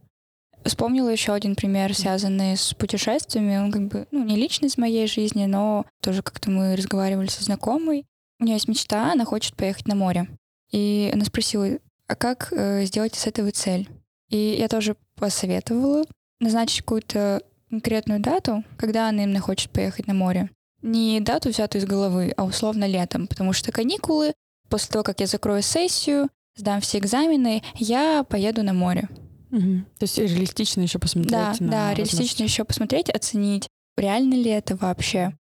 Вспомнила 0.63 1.09
еще 1.09 1.33
один 1.33 1.55
пример, 1.55 1.93
связанный 1.93 2.57
с 2.57 2.73
путешествиями. 2.73 3.57
Он 3.57 3.71
как 3.71 3.87
бы, 3.87 4.07
ну, 4.11 4.23
не 4.23 4.35
лично 4.35 4.65
из 4.65 4.77
моей 4.77 5.05
жизни, 5.07 5.45
но 5.45 5.85
тоже 6.01 6.23
как-то 6.23 6.49
мы 6.49 6.75
разговаривали 6.75 7.27
со 7.27 7.43
знакомой. 7.43 8.05
У 8.39 8.45
нее 8.45 8.55
есть 8.55 8.67
мечта, 8.67 9.11
она 9.11 9.25
хочет 9.25 9.55
поехать 9.55 9.87
на 9.87 9.95
море. 9.95 10.27
И 10.71 11.11
она 11.13 11.23
спросила, 11.25 11.67
а 12.07 12.15
как 12.15 12.51
э, 12.51 12.85
сделать 12.85 13.15
из 13.15 13.27
этого 13.27 13.51
цель? 13.51 13.87
И 14.29 14.57
я 14.59 14.67
тоже 14.67 14.95
посоветовала 15.15 16.03
назначить 16.39 16.81
какую-то 16.81 17.43
конкретную 17.69 18.19
дату, 18.19 18.63
когда 18.77 19.09
она 19.09 19.23
именно 19.23 19.39
хочет 19.39 19.71
поехать 19.71 20.07
на 20.07 20.13
море. 20.13 20.49
Не 20.81 21.19
дату 21.19 21.49
взятую 21.49 21.81
из 21.81 21.85
головы, 21.85 22.33
а 22.35 22.43
условно 22.43 22.85
летом, 22.85 23.27
потому 23.27 23.53
что 23.53 23.71
каникулы 23.71 24.33
после 24.69 24.91
того, 24.91 25.03
как 25.03 25.19
я 25.19 25.27
закрою 25.27 25.61
сессию, 25.61 26.29
сдам 26.55 26.81
все 26.81 26.97
экзамены, 26.97 27.63
я 27.75 28.23
поеду 28.23 28.63
на 28.63 28.73
море. 28.73 29.09
Угу. 29.51 29.85
То 29.99 30.03
есть 30.03 30.17
реалистично 30.17 30.81
еще 30.81 30.99
посмотреть. 30.99 31.31
Да, 31.31 31.55
на 31.59 31.71
да, 31.71 31.93
реалистично 31.93 32.43
еще 32.43 32.63
посмотреть, 32.65 33.09
оценить, 33.09 33.67
реально 33.97 34.33
ли 34.33 34.49
это 34.49 34.75
вообще. 34.75 35.37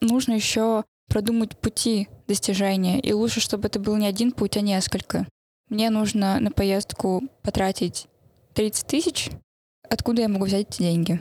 Нужно 0.00 0.32
еще 0.32 0.84
продумать 1.08 1.56
пути 1.58 2.08
достижения, 2.26 3.00
и 3.00 3.12
лучше, 3.12 3.40
чтобы 3.40 3.68
это 3.68 3.78
был 3.78 3.96
не 3.96 4.06
один 4.06 4.32
путь, 4.32 4.56
а 4.56 4.60
несколько. 4.60 5.28
мне 5.68 5.90
нужно 5.90 6.40
на 6.40 6.50
поездку 6.50 7.22
потратить 7.42 8.08
30 8.54 8.86
тысяч, 8.86 9.30
откуда 9.88 10.22
я 10.22 10.28
могу 10.28 10.46
взять 10.46 10.68
эти 10.70 10.82
деньги? 10.82 11.20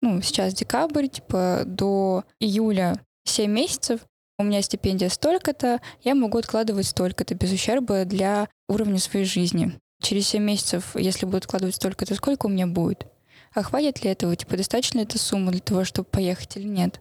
Ну, 0.00 0.20
сейчас 0.20 0.54
декабрь, 0.54 1.08
типа 1.08 1.62
до 1.66 2.24
июля 2.40 3.00
7 3.24 3.50
месяцев, 3.50 4.00
у 4.42 4.44
меня 4.44 4.62
стипендия 4.62 5.08
столько-то, 5.08 5.80
я 6.02 6.14
могу 6.14 6.38
откладывать 6.38 6.86
столько-то 6.86 7.34
без 7.34 7.52
ущерба 7.52 8.04
для 8.04 8.48
уровня 8.68 8.98
своей 8.98 9.24
жизни. 9.24 9.72
Через 10.02 10.28
7 10.28 10.42
месяцев, 10.42 10.96
если 10.96 11.24
буду 11.24 11.38
откладывать 11.38 11.76
столько-то, 11.76 12.14
сколько 12.14 12.46
у 12.46 12.48
меня 12.48 12.66
будет? 12.66 13.06
А 13.54 13.62
хватит 13.62 14.02
ли 14.02 14.10
этого? 14.10 14.34
Типа, 14.34 14.56
достаточно 14.56 14.98
ли 14.98 15.04
эта 15.04 15.18
сумма 15.18 15.52
для 15.52 15.60
того, 15.60 15.84
чтобы 15.84 16.08
поехать 16.08 16.56
или 16.56 16.66
нет? 16.66 17.00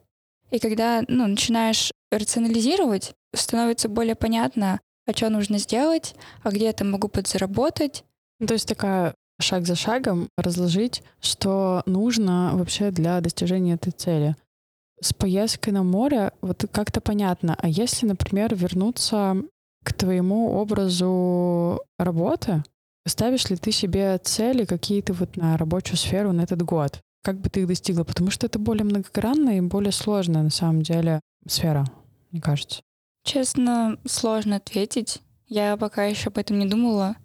И 0.52 0.60
когда 0.60 1.02
ну, 1.08 1.28
начинаешь 1.28 1.92
рационализировать, 2.12 3.14
становится 3.34 3.90
более 3.90 4.16
понятно, 4.16 4.80
а 5.08 5.14
что 5.14 5.30
нужно 5.30 5.58
сделать, 5.58 6.16
а 6.44 6.52
где 6.52 6.66
я 6.66 6.86
могу 6.86 7.08
подзаработать. 7.08 8.04
Ну, 8.40 8.48
то 8.48 8.54
есть 8.54 8.68
такая 8.68 9.16
шаг 9.40 9.66
за 9.66 9.76
шагом 9.76 10.30
разложить, 10.38 11.04
что 11.22 11.84
нужно 11.86 12.52
вообще 12.54 12.92
для 12.92 13.20
достижения 13.22 13.74
этой 13.74 13.92
цели. 13.92 14.36
С 15.02 15.14
поездкой 15.14 15.74
на 15.74 15.82
море 15.82 16.32
вот 16.42 16.66
как-то 16.72 17.02
понятно. 17.02 17.56
А 17.58 17.68
если, 17.68 18.06
например, 18.06 18.54
вернуться 18.54 19.36
к 19.84 19.94
твоему 19.94 20.54
образу 20.54 21.82
работы, 21.98 22.64
ставишь 23.08 23.50
ли 23.50 23.58
ты 23.58 23.72
себе 23.72 24.20
цели 24.20 24.64
какие-то 24.64 25.14
вот 25.14 25.38
на 25.38 25.58
рабочую 25.58 25.98
сферу 25.98 26.34
на 26.34 26.42
этот 26.42 26.62
год? 26.62 27.00
Как 27.24 27.40
бы 27.40 27.50
ты 27.50 27.62
их 27.62 27.68
достигла? 27.68 28.04
Потому 28.04 28.30
что 28.30 28.46
это 28.46 28.60
более 28.60 28.84
многогранная 28.84 29.58
и 29.58 29.62
более 29.62 29.92
сложная 29.92 30.44
на 30.44 30.52
самом 30.52 30.84
деле 30.84 31.20
сфера, 31.48 31.86
мне 32.32 32.40
кажется. 32.40 32.82
Честно, 33.24 33.98
сложно 34.06 34.58
ответить. 34.58 35.22
Я 35.48 35.78
пока 35.78 36.06
еще 36.06 36.30
об 36.30 36.38
этом 36.38 36.60
не 36.60 36.68
думала. 36.68 37.16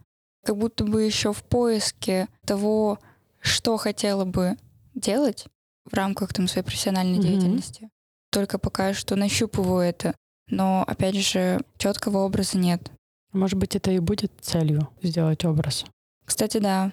Как 0.45 0.57
будто 0.57 0.85
бы 0.85 1.03
еще 1.03 1.35
в 1.35 1.43
поиске 1.45 2.29
того, 2.47 2.99
что 3.41 3.77
хотела 3.77 4.25
бы 4.25 4.57
делать 4.95 5.47
в 5.87 5.95
рамках 5.95 6.33
там, 6.33 6.49
своей 6.49 6.65
профессиональной 6.65 7.19
mm-hmm. 7.19 7.23
деятельности. 7.23 7.91
Только 8.31 8.59
пока 8.59 8.93
что 8.93 9.17
нащупываю 9.17 9.81
это. 9.81 10.15
Но, 10.49 10.85
опять 10.87 11.17
же, 11.17 11.61
четкого 11.79 12.19
образа 12.19 12.59
нет. 12.59 12.91
Может 13.33 13.59
быть, 13.59 13.75
это 13.77 13.91
и 13.91 13.99
будет 13.99 14.33
целью 14.41 14.89
сделать 15.03 15.45
образ. 15.45 15.85
Кстати, 16.25 16.59
да. 16.59 16.93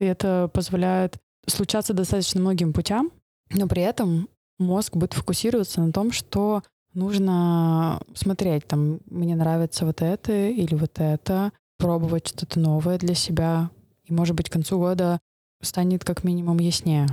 И 0.00 0.04
это 0.04 0.50
позволяет 0.52 1.16
случаться 1.46 1.94
достаточно 1.94 2.40
многим 2.40 2.72
путям, 2.72 3.10
но 3.50 3.66
при 3.68 3.82
этом 3.82 4.28
мозг 4.58 4.96
будет 4.96 5.14
фокусироваться 5.14 5.80
на 5.80 5.92
том, 5.92 6.12
что 6.12 6.62
нужно 6.94 8.00
смотреть, 8.14 8.66
там, 8.66 9.00
мне 9.06 9.34
нравится 9.34 9.86
вот 9.86 10.02
это 10.02 10.32
или 10.32 10.74
вот 10.74 10.98
это, 10.98 11.52
пробовать 11.78 12.28
что-то 12.28 12.60
новое 12.60 12.98
для 12.98 13.14
себя. 13.14 13.70
И, 14.04 14.12
может 14.12 14.36
быть, 14.36 14.48
к 14.48 14.52
концу 14.52 14.78
года 14.78 15.18
станет 15.62 16.04
как 16.04 16.24
минимум 16.24 16.58
яснее. 16.58 17.06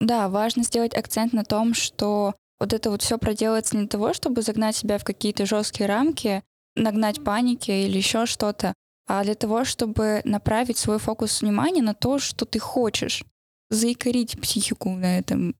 Да, 0.00 0.28
важно 0.28 0.64
сделать 0.64 0.94
акцент 0.94 1.32
на 1.32 1.44
том, 1.44 1.74
что 1.74 2.34
вот 2.58 2.72
это 2.72 2.90
вот 2.90 3.02
все 3.02 3.18
проделается 3.18 3.76
не 3.76 3.82
для 3.82 3.88
того, 3.88 4.12
чтобы 4.12 4.42
загнать 4.42 4.76
себя 4.76 4.98
в 4.98 5.04
какие-то 5.04 5.46
жесткие 5.46 5.88
рамки, 5.88 6.42
нагнать 6.76 7.22
паники 7.22 7.70
или 7.70 7.96
еще 7.96 8.26
что-то, 8.26 8.74
а 9.06 9.22
для 9.22 9.34
того, 9.34 9.64
чтобы 9.64 10.22
направить 10.24 10.78
свой 10.78 10.98
фокус 10.98 11.40
внимания 11.40 11.82
на 11.82 11.94
то, 11.94 12.18
что 12.18 12.44
ты 12.44 12.58
хочешь, 12.58 13.24
заикарить 13.70 14.40
психику 14.40 14.90
на 14.90 15.18
этом 15.18 15.54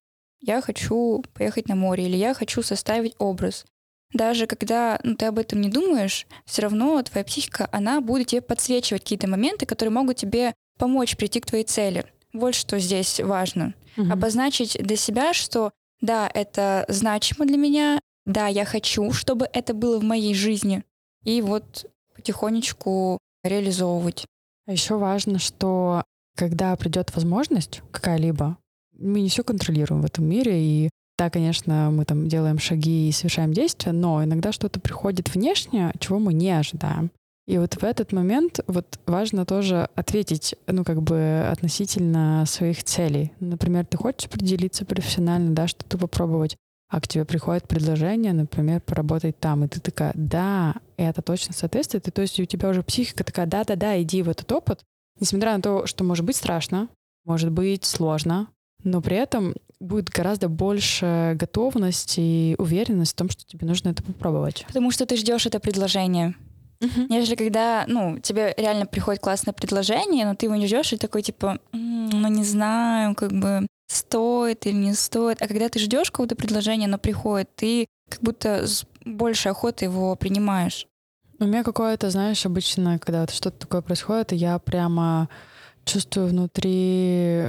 я 0.46 0.60
хочу 0.60 1.24
поехать 1.32 1.68
на 1.68 1.74
море, 1.74 2.04
или 2.04 2.16
я 2.16 2.34
хочу 2.34 2.62
составить 2.62 3.14
образ. 3.18 3.64
Даже 4.12 4.46
когда 4.46 5.00
ну, 5.02 5.16
ты 5.16 5.24
об 5.26 5.38
этом 5.38 5.62
не 5.62 5.70
думаешь, 5.70 6.26
все 6.44 6.62
равно 6.62 7.02
твоя 7.02 7.24
психика, 7.24 7.66
она 7.72 8.02
будет 8.02 8.28
тебе 8.28 8.42
подсвечивать 8.42 9.02
какие-то 9.02 9.26
моменты, 9.26 9.64
которые 9.64 9.92
могут 9.92 10.18
тебе 10.18 10.52
помочь 10.78 11.16
прийти 11.16 11.40
к 11.40 11.46
твоей 11.46 11.64
цели. 11.64 12.04
Вот 12.34 12.54
что 12.54 12.78
здесь 12.78 13.20
важно. 13.20 13.72
Угу. 13.96 14.12
Обозначить 14.12 14.76
для 14.78 14.96
себя, 14.96 15.32
что 15.32 15.70
да, 16.00 16.30
это 16.34 16.84
значимо 16.88 17.46
для 17.46 17.56
меня, 17.56 18.00
да, 18.26 18.48
я 18.48 18.64
хочу, 18.64 19.12
чтобы 19.12 19.48
это 19.52 19.72
было 19.72 19.98
в 19.98 20.04
моей 20.04 20.34
жизни. 20.34 20.82
И 21.24 21.40
вот 21.40 21.86
потихонечку 22.14 23.18
реализовывать. 23.42 24.26
А 24.66 24.72
еще 24.72 24.98
важно, 24.98 25.38
что 25.38 26.02
когда 26.36 26.74
придет 26.76 27.14
возможность 27.14 27.82
какая-либо, 27.90 28.58
мы 28.98 29.20
не 29.20 29.28
все 29.28 29.44
контролируем 29.44 30.02
в 30.02 30.06
этом 30.06 30.24
мире, 30.26 30.60
и 30.60 30.90
да, 31.18 31.30
конечно, 31.30 31.90
мы 31.92 32.04
там 32.04 32.28
делаем 32.28 32.58
шаги 32.58 33.08
и 33.08 33.12
совершаем 33.12 33.52
действия, 33.52 33.92
но 33.92 34.24
иногда 34.24 34.52
что-то 34.52 34.80
приходит 34.80 35.32
внешне, 35.32 35.92
чего 36.00 36.18
мы 36.18 36.32
не 36.32 36.50
ожидаем. 36.50 37.10
И 37.46 37.58
вот 37.58 37.74
в 37.74 37.84
этот 37.84 38.12
момент 38.12 38.60
вот 38.66 38.98
важно 39.06 39.44
тоже 39.44 39.88
ответить, 39.94 40.54
ну, 40.66 40.82
как 40.82 41.02
бы 41.02 41.46
относительно 41.50 42.44
своих 42.46 42.82
целей. 42.84 43.32
Например, 43.38 43.84
ты 43.84 43.98
хочешь 43.98 44.26
определиться 44.26 44.86
профессионально, 44.86 45.54
да, 45.54 45.68
что-то 45.68 45.98
попробовать, 45.98 46.56
а 46.88 47.00
к 47.00 47.08
тебе 47.08 47.24
приходит 47.26 47.68
предложение, 47.68 48.32
например, 48.32 48.80
поработать 48.80 49.38
там, 49.38 49.64
и 49.64 49.68
ты 49.68 49.80
такая, 49.80 50.12
да, 50.14 50.74
это 50.96 51.20
точно 51.20 51.52
соответствует, 51.52 52.08
и 52.08 52.10
то 52.10 52.22
есть 52.22 52.40
у 52.40 52.44
тебя 52.46 52.70
уже 52.70 52.82
психика 52.82 53.24
такая, 53.24 53.46
да-да-да, 53.46 54.00
иди 54.00 54.22
в 54.22 54.30
этот 54.30 54.50
опыт, 54.50 54.80
несмотря 55.20 55.56
на 55.56 55.62
то, 55.62 55.86
что 55.86 56.02
может 56.02 56.24
быть 56.24 56.36
страшно, 56.36 56.88
может 57.24 57.50
быть 57.50 57.84
сложно, 57.84 58.48
но 58.84 59.02
при 59.02 59.16
этом 59.16 59.54
будет 59.80 60.08
гораздо 60.08 60.48
больше 60.48 61.36
готовности 61.38 62.20
и 62.20 62.54
уверенность 62.58 63.12
в 63.12 63.16
том, 63.16 63.28
что 63.28 63.44
тебе 63.44 63.66
нужно 63.66 63.90
это 63.90 64.02
попробовать. 64.02 64.64
Потому 64.66 64.90
что 64.90 65.04
ты 65.04 65.16
ждешь 65.16 65.46
это 65.46 65.60
предложение. 65.60 66.34
Uh-huh. 66.80 67.06
Нежели 67.08 67.36
когда, 67.36 67.84
ну, 67.86 68.18
тебе 68.18 68.54
реально 68.56 68.86
приходит 68.86 69.22
классное 69.22 69.52
предложение, 69.52 70.26
но 70.26 70.34
ты 70.34 70.46
его 70.46 70.56
не 70.56 70.66
ждешь 70.66 70.92
и 70.92 70.96
такой 70.96 71.22
типа, 71.22 71.58
м-м, 71.72 72.10
ну 72.10 72.28
не 72.28 72.44
знаю, 72.44 73.14
как 73.14 73.32
бы 73.32 73.66
стоит 73.88 74.66
или 74.66 74.76
не 74.76 74.94
стоит. 74.94 75.40
А 75.40 75.48
когда 75.48 75.68
ты 75.68 75.78
ждешь 75.78 76.10
какого-то 76.10 76.36
предложения, 76.36 76.86
оно 76.86 76.98
приходит, 76.98 77.48
ты 77.54 77.86
как 78.10 78.20
будто 78.20 78.66
с 78.66 78.84
большей 79.04 79.52
охотой 79.52 79.88
его 79.88 80.16
принимаешь. 80.16 80.86
У 81.40 81.44
меня 81.44 81.64
какое-то, 81.64 82.10
знаешь, 82.10 82.46
обычно, 82.46 82.98
когда 82.98 83.22
вот 83.22 83.30
что-то 83.30 83.58
такое 83.58 83.82
происходит, 83.82 84.32
я 84.32 84.58
прямо 84.58 85.28
чувствую 85.84 86.28
внутри 86.28 87.44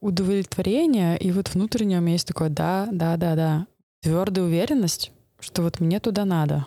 удовлетворение, 0.00 1.18
и 1.18 1.32
вот 1.32 1.52
внутренне 1.54 1.98
у 1.98 2.00
меня 2.00 2.12
есть 2.12 2.28
такое 2.28 2.48
да, 2.48 2.88
да, 2.92 3.16
да, 3.16 3.34
да. 3.34 3.66
Твердая 4.02 4.44
уверенность, 4.44 5.12
что 5.40 5.62
вот 5.62 5.80
мне 5.80 5.98
туда 5.98 6.24
надо. 6.24 6.66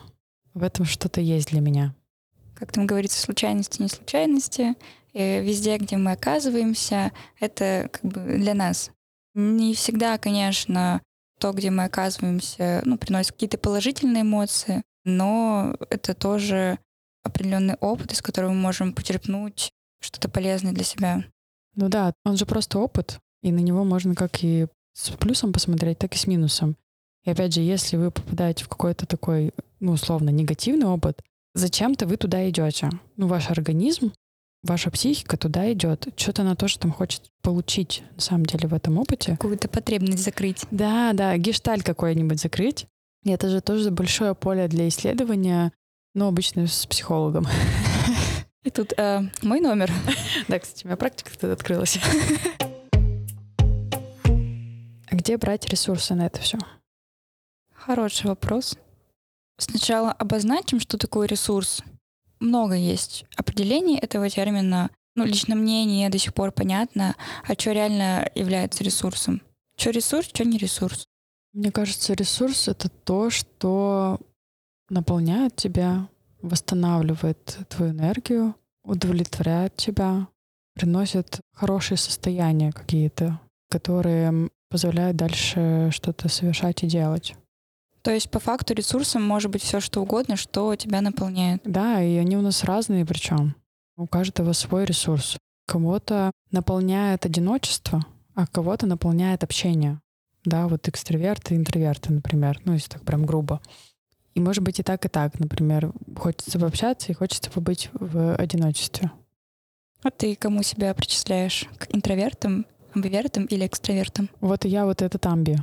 В 0.56 0.62
этом 0.62 0.86
что-то 0.86 1.20
есть 1.20 1.50
для 1.50 1.60
меня. 1.60 1.94
Как 2.54 2.72
там 2.72 2.86
говорится, 2.86 3.20
случайности, 3.20 3.82
не 3.82 3.88
случайности. 3.88 4.74
И 5.12 5.42
везде, 5.44 5.76
где 5.76 5.98
мы 5.98 6.12
оказываемся, 6.12 7.12
это 7.38 7.90
как 7.92 8.02
бы 8.02 8.38
для 8.38 8.54
нас. 8.54 8.90
Не 9.34 9.74
всегда, 9.74 10.16
конечно, 10.16 11.02
то, 11.38 11.52
где 11.52 11.68
мы 11.68 11.84
оказываемся, 11.84 12.80
ну, 12.86 12.96
приносит 12.96 13.32
какие-то 13.32 13.58
положительные 13.58 14.22
эмоции, 14.22 14.82
но 15.04 15.76
это 15.90 16.14
тоже 16.14 16.78
определенный 17.22 17.74
опыт, 17.74 18.12
из 18.12 18.22
которого 18.22 18.52
мы 18.52 18.60
можем 18.60 18.94
почерпнуть 18.94 19.70
что-то 20.00 20.30
полезное 20.30 20.72
для 20.72 20.84
себя. 20.84 21.22
Ну 21.74 21.90
да, 21.90 22.14
он 22.24 22.38
же 22.38 22.46
просто 22.46 22.78
опыт, 22.78 23.18
и 23.42 23.52
на 23.52 23.60
него 23.60 23.84
можно 23.84 24.14
как 24.14 24.42
и 24.42 24.68
с 24.94 25.10
плюсом 25.10 25.52
посмотреть, 25.52 25.98
так 25.98 26.14
и 26.14 26.18
с 26.18 26.26
минусом. 26.26 26.78
И 27.26 27.30
опять 27.30 27.52
же, 27.52 27.60
если 27.60 27.98
вы 27.98 28.10
попадаете 28.10 28.64
в 28.64 28.68
какой-то 28.68 29.04
такой, 29.04 29.52
ну, 29.80 29.92
условно, 29.92 30.30
негативный 30.30 30.86
опыт, 30.86 31.22
зачем-то 31.54 32.06
вы 32.06 32.16
туда 32.16 32.48
идете. 32.48 32.90
Ну, 33.16 33.26
ваш 33.26 33.50
организм, 33.50 34.12
ваша 34.62 34.90
психика 34.90 35.36
туда 35.36 35.72
идет. 35.72 36.08
Что-то 36.16 36.42
она 36.42 36.54
тоже 36.54 36.78
там 36.78 36.92
хочет 36.92 37.22
получить, 37.42 38.02
на 38.14 38.20
самом 38.20 38.46
деле, 38.46 38.68
в 38.68 38.74
этом 38.74 38.98
опыте. 38.98 39.32
Какую-то 39.32 39.68
потребность 39.68 40.22
закрыть. 40.22 40.64
Да, 40.70 41.12
да, 41.12 41.36
гешталь 41.36 41.82
какой-нибудь 41.82 42.40
закрыть. 42.40 42.86
И 43.24 43.30
это 43.30 43.48
же 43.48 43.60
тоже 43.60 43.90
большое 43.90 44.34
поле 44.34 44.68
для 44.68 44.88
исследования, 44.88 45.72
но 46.14 46.28
обычно 46.28 46.66
с 46.66 46.86
психологом. 46.86 47.46
И 48.62 48.70
тут 48.70 48.92
э, 48.96 49.22
мой 49.42 49.60
номер. 49.60 49.90
Да, 50.48 50.58
кстати, 50.58 50.84
у 50.84 50.88
меня 50.88 50.96
практика 50.96 51.30
тут 51.32 51.50
открылась. 51.50 51.98
А 55.08 55.14
где 55.14 55.36
брать 55.36 55.68
ресурсы 55.68 56.14
на 56.14 56.26
это 56.26 56.40
все? 56.40 56.58
Хороший 57.72 58.26
вопрос. 58.26 58.76
Сначала 59.58 60.12
обозначим, 60.12 60.80
что 60.80 60.98
такое 60.98 61.26
ресурс. 61.26 61.82
Много 62.40 62.74
есть 62.74 63.24
определений 63.36 63.98
этого 63.98 64.28
термина. 64.28 64.90
Ну, 65.14 65.24
лично 65.24 65.54
мне 65.54 65.84
не 65.86 66.08
до 66.10 66.18
сих 66.18 66.34
пор 66.34 66.52
понятно, 66.52 67.16
а 67.46 67.54
что 67.54 67.72
реально 67.72 68.30
является 68.34 68.84
ресурсом. 68.84 69.40
Что 69.78 69.90
ресурс, 69.90 70.28
что 70.28 70.44
не 70.44 70.58
ресурс. 70.58 71.06
Мне 71.54 71.72
кажется, 71.72 72.12
ресурс— 72.12 72.68
это 72.68 72.90
то, 72.90 73.30
что 73.30 74.20
наполняет 74.90 75.56
тебя, 75.56 76.08
восстанавливает 76.42 77.58
твою 77.70 77.92
энергию, 77.92 78.54
удовлетворяет 78.84 79.74
тебя, 79.76 80.28
приносит 80.74 81.40
хорошие 81.54 81.96
состояния 81.96 82.72
какие-то, 82.72 83.40
которые 83.70 84.50
позволяют 84.68 85.16
дальше 85.16 85.88
что-то 85.92 86.28
совершать 86.28 86.82
и 86.82 86.86
делать. 86.86 87.34
То 88.06 88.12
есть 88.12 88.30
по 88.30 88.38
факту 88.38 88.72
ресурсом 88.72 89.24
может 89.24 89.50
быть 89.50 89.64
все 89.64 89.80
что 89.80 90.00
угодно, 90.00 90.36
что 90.36 90.76
тебя 90.76 91.00
наполняет. 91.00 91.60
Да, 91.64 92.00
и 92.00 92.14
они 92.18 92.36
у 92.36 92.40
нас 92.40 92.62
разные 92.62 93.04
причем. 93.04 93.56
У 93.96 94.06
каждого 94.06 94.52
свой 94.52 94.84
ресурс. 94.84 95.36
Кого-то 95.66 96.30
наполняет 96.52 97.26
одиночество, 97.26 98.06
а 98.36 98.46
кого-то 98.46 98.86
наполняет 98.86 99.42
общение. 99.42 100.00
Да, 100.44 100.68
вот 100.68 100.86
экстраверты 100.86 101.56
интроверты, 101.56 102.12
например, 102.12 102.60
ну, 102.64 102.74
если 102.74 102.90
так 102.90 103.02
прям 103.02 103.26
грубо. 103.26 103.60
И 104.36 104.40
может 104.40 104.62
быть 104.62 104.78
и 104.78 104.84
так, 104.84 105.04
и 105.04 105.08
так. 105.08 105.40
Например, 105.40 105.92
хочется 106.16 106.60
пообщаться 106.60 107.10
и 107.10 107.14
хочется 107.16 107.50
побыть 107.50 107.90
в 107.92 108.36
одиночестве. 108.36 109.10
А 110.04 110.12
ты 110.12 110.36
кому 110.36 110.62
себя 110.62 110.94
причисляешь? 110.94 111.66
К 111.76 111.92
интровертам, 111.92 112.66
амбивертам 112.94 113.46
или 113.46 113.66
экстравертам? 113.66 114.30
Вот 114.40 114.64
и 114.64 114.68
я 114.68 114.84
вот 114.84 115.02
этот 115.02 115.26
амби. 115.26 115.58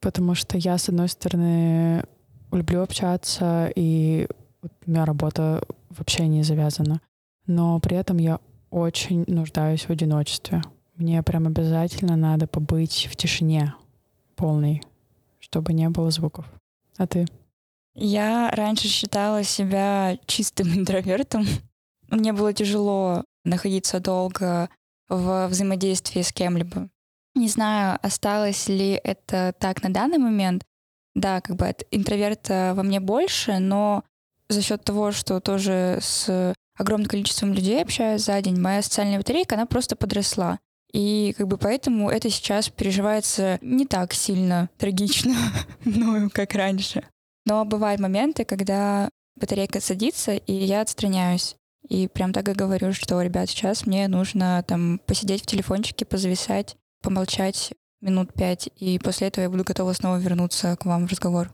Потому 0.00 0.34
что 0.34 0.56
я, 0.56 0.78
с 0.78 0.88
одной 0.88 1.08
стороны, 1.08 2.04
люблю 2.52 2.82
общаться, 2.82 3.70
и 3.74 4.26
у 4.62 4.90
меня 4.90 5.04
работа 5.04 5.62
в 5.90 6.00
общении 6.00 6.42
завязана. 6.42 7.00
Но 7.46 7.78
при 7.80 7.96
этом 7.96 8.18
я 8.18 8.40
очень 8.70 9.24
нуждаюсь 9.26 9.82
в 9.82 9.90
одиночестве. 9.90 10.62
Мне 10.96 11.22
прям 11.22 11.46
обязательно 11.46 12.16
надо 12.16 12.46
побыть 12.46 13.08
в 13.10 13.16
тишине 13.16 13.74
полной, 14.36 14.82
чтобы 15.38 15.72
не 15.72 15.88
было 15.88 16.10
звуков. 16.10 16.46
А 16.96 17.06
ты? 17.06 17.26
Я 17.94 18.50
раньше 18.52 18.88
считала 18.88 19.42
себя 19.42 20.18
чистым 20.26 20.68
интровертом. 20.74 21.46
Мне 22.08 22.32
было 22.32 22.52
тяжело 22.52 23.24
находиться 23.44 24.00
долго 24.00 24.68
в 25.08 25.48
взаимодействии 25.48 26.22
с 26.22 26.32
кем-либо. 26.32 26.88
Не 27.34 27.48
знаю, 27.48 27.98
осталось 28.02 28.68
ли 28.68 29.00
это 29.02 29.54
так 29.58 29.82
на 29.82 29.90
данный 29.90 30.18
момент. 30.18 30.64
Да, 31.14 31.40
как 31.40 31.56
бы 31.56 31.74
интроверта 31.90 32.72
во 32.76 32.82
мне 32.82 33.00
больше, 33.00 33.58
но 33.58 34.04
за 34.48 34.62
счет 34.62 34.82
того, 34.84 35.12
что 35.12 35.40
тоже 35.40 35.98
с 36.00 36.54
огромным 36.76 37.08
количеством 37.08 37.52
людей 37.52 37.82
общаюсь 37.82 38.22
за 38.22 38.40
день, 38.40 38.58
моя 38.58 38.82
социальная 38.82 39.18
батарейка, 39.18 39.54
она 39.54 39.66
просто 39.66 39.96
подросла. 39.96 40.58
И 40.92 41.34
как 41.36 41.46
бы 41.46 41.56
поэтому 41.56 42.10
это 42.10 42.30
сейчас 42.30 42.68
переживается 42.68 43.58
не 43.60 43.86
так 43.86 44.12
сильно 44.12 44.70
трагично 44.76 45.34
мною, 45.84 46.30
как 46.32 46.54
раньше. 46.54 47.04
Но 47.46 47.64
бывают 47.64 48.00
моменты, 48.00 48.44
когда 48.44 49.08
батарейка 49.36 49.80
садится, 49.80 50.32
и 50.34 50.52
я 50.52 50.80
отстраняюсь. 50.80 51.56
И 51.88 52.08
прям 52.08 52.32
так 52.32 52.48
и 52.48 52.52
говорю, 52.52 52.92
что, 52.92 53.20
ребят, 53.22 53.48
сейчас 53.48 53.86
мне 53.86 54.06
нужно 54.08 54.64
там 54.66 55.00
посидеть 55.06 55.42
в 55.42 55.46
телефончике, 55.46 56.04
позависать, 56.04 56.76
помолчать 57.00 57.72
минут 58.00 58.32
пять, 58.32 58.68
и 58.76 58.98
после 58.98 59.28
этого 59.28 59.44
я 59.44 59.50
буду 59.50 59.64
готова 59.64 59.92
снова 59.92 60.16
вернуться 60.18 60.76
к 60.76 60.84
вам 60.86 61.06
в 61.06 61.10
разговор. 61.10 61.52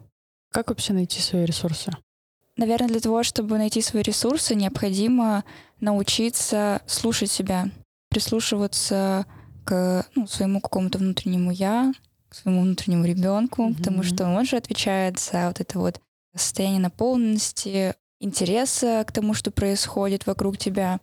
Как 0.52 0.68
вообще 0.68 0.92
найти 0.92 1.20
свои 1.20 1.44
ресурсы? 1.44 1.92
Наверное, 2.56 2.88
для 2.88 3.00
того, 3.00 3.22
чтобы 3.22 3.58
найти 3.58 3.82
свои 3.82 4.02
ресурсы, 4.02 4.54
необходимо 4.54 5.44
научиться 5.80 6.80
слушать 6.86 7.30
себя, 7.30 7.68
прислушиваться 8.08 9.26
к 9.64 10.06
ну, 10.14 10.26
своему 10.26 10.60
какому-то 10.60 10.98
внутреннему 10.98 11.50
я, 11.50 11.92
к 12.28 12.34
своему 12.34 12.62
внутреннему 12.62 13.04
ребенку, 13.04 13.62
mm-hmm. 13.68 13.76
потому 13.76 14.02
что 14.02 14.26
он 14.26 14.46
же 14.46 14.56
отвечает 14.56 15.18
за 15.18 15.48
вот 15.48 15.60
это 15.60 15.78
вот 15.78 16.00
состояние 16.34 16.80
наполненности, 16.80 17.94
интереса 18.20 19.04
к 19.06 19.12
тому, 19.12 19.34
что 19.34 19.50
происходит 19.50 20.26
вокруг 20.26 20.56
тебя. 20.56 21.00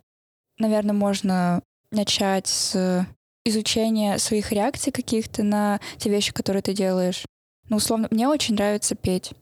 Наверное, 0.58 0.94
можно 0.94 1.62
начать 1.90 2.48
с 2.48 3.06
изучения 3.44 4.18
своих 4.18 4.52
реакций 4.52 4.92
каких-то 4.92 5.42
на 5.42 5.80
те 5.98 6.10
вещи, 6.10 6.32
которые 6.32 6.62
ты 6.62 6.72
делаешь. 6.72 7.24
Ну, 7.68 7.76
условно, 7.76 8.08
мне 8.10 8.28
очень 8.28 8.54
нравится 8.54 8.94
петь. 8.94 9.32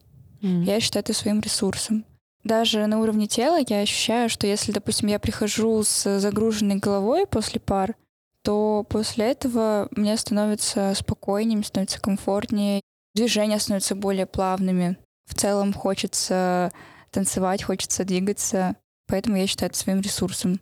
Mm. 0.43 0.65
Я 0.65 0.81
считаю 0.81 1.03
это 1.03 1.13
своим 1.13 1.41
ресурсом. 1.41 2.05
Даже 2.45 2.87
на 2.87 3.01
уровне 3.01 3.29
тела 3.29 3.61
я 3.69 3.81
ощущаю, 3.81 4.29
что 4.29 4.47
если, 4.47 4.73
допустим, 4.73 5.09
я 5.09 5.21
прихожу 5.21 5.83
с 5.85 6.19
загруженной 6.19 6.77
головой 6.77 7.27
после 7.27 7.61
пар, 7.61 7.95
то 8.43 8.85
после 8.89 9.31
этого 9.31 9.89
мне 9.93 10.17
становится 10.17 10.93
спокойнее, 10.97 11.63
становится 11.63 12.01
комфортнее, 12.01 12.81
движения 13.15 13.61
становятся 13.61 13.95
более 13.95 14.27
плавными. 14.27 14.97
В 15.27 15.35
целом 15.35 15.73
хочется 15.73 16.73
танцевать, 17.13 17.63
хочется 17.63 18.05
двигаться, 18.05 18.75
поэтому 19.07 19.37
я 19.37 19.47
считаю 19.47 19.71
это 19.71 19.79
своим 19.79 20.01
ресурсом. 20.01 20.61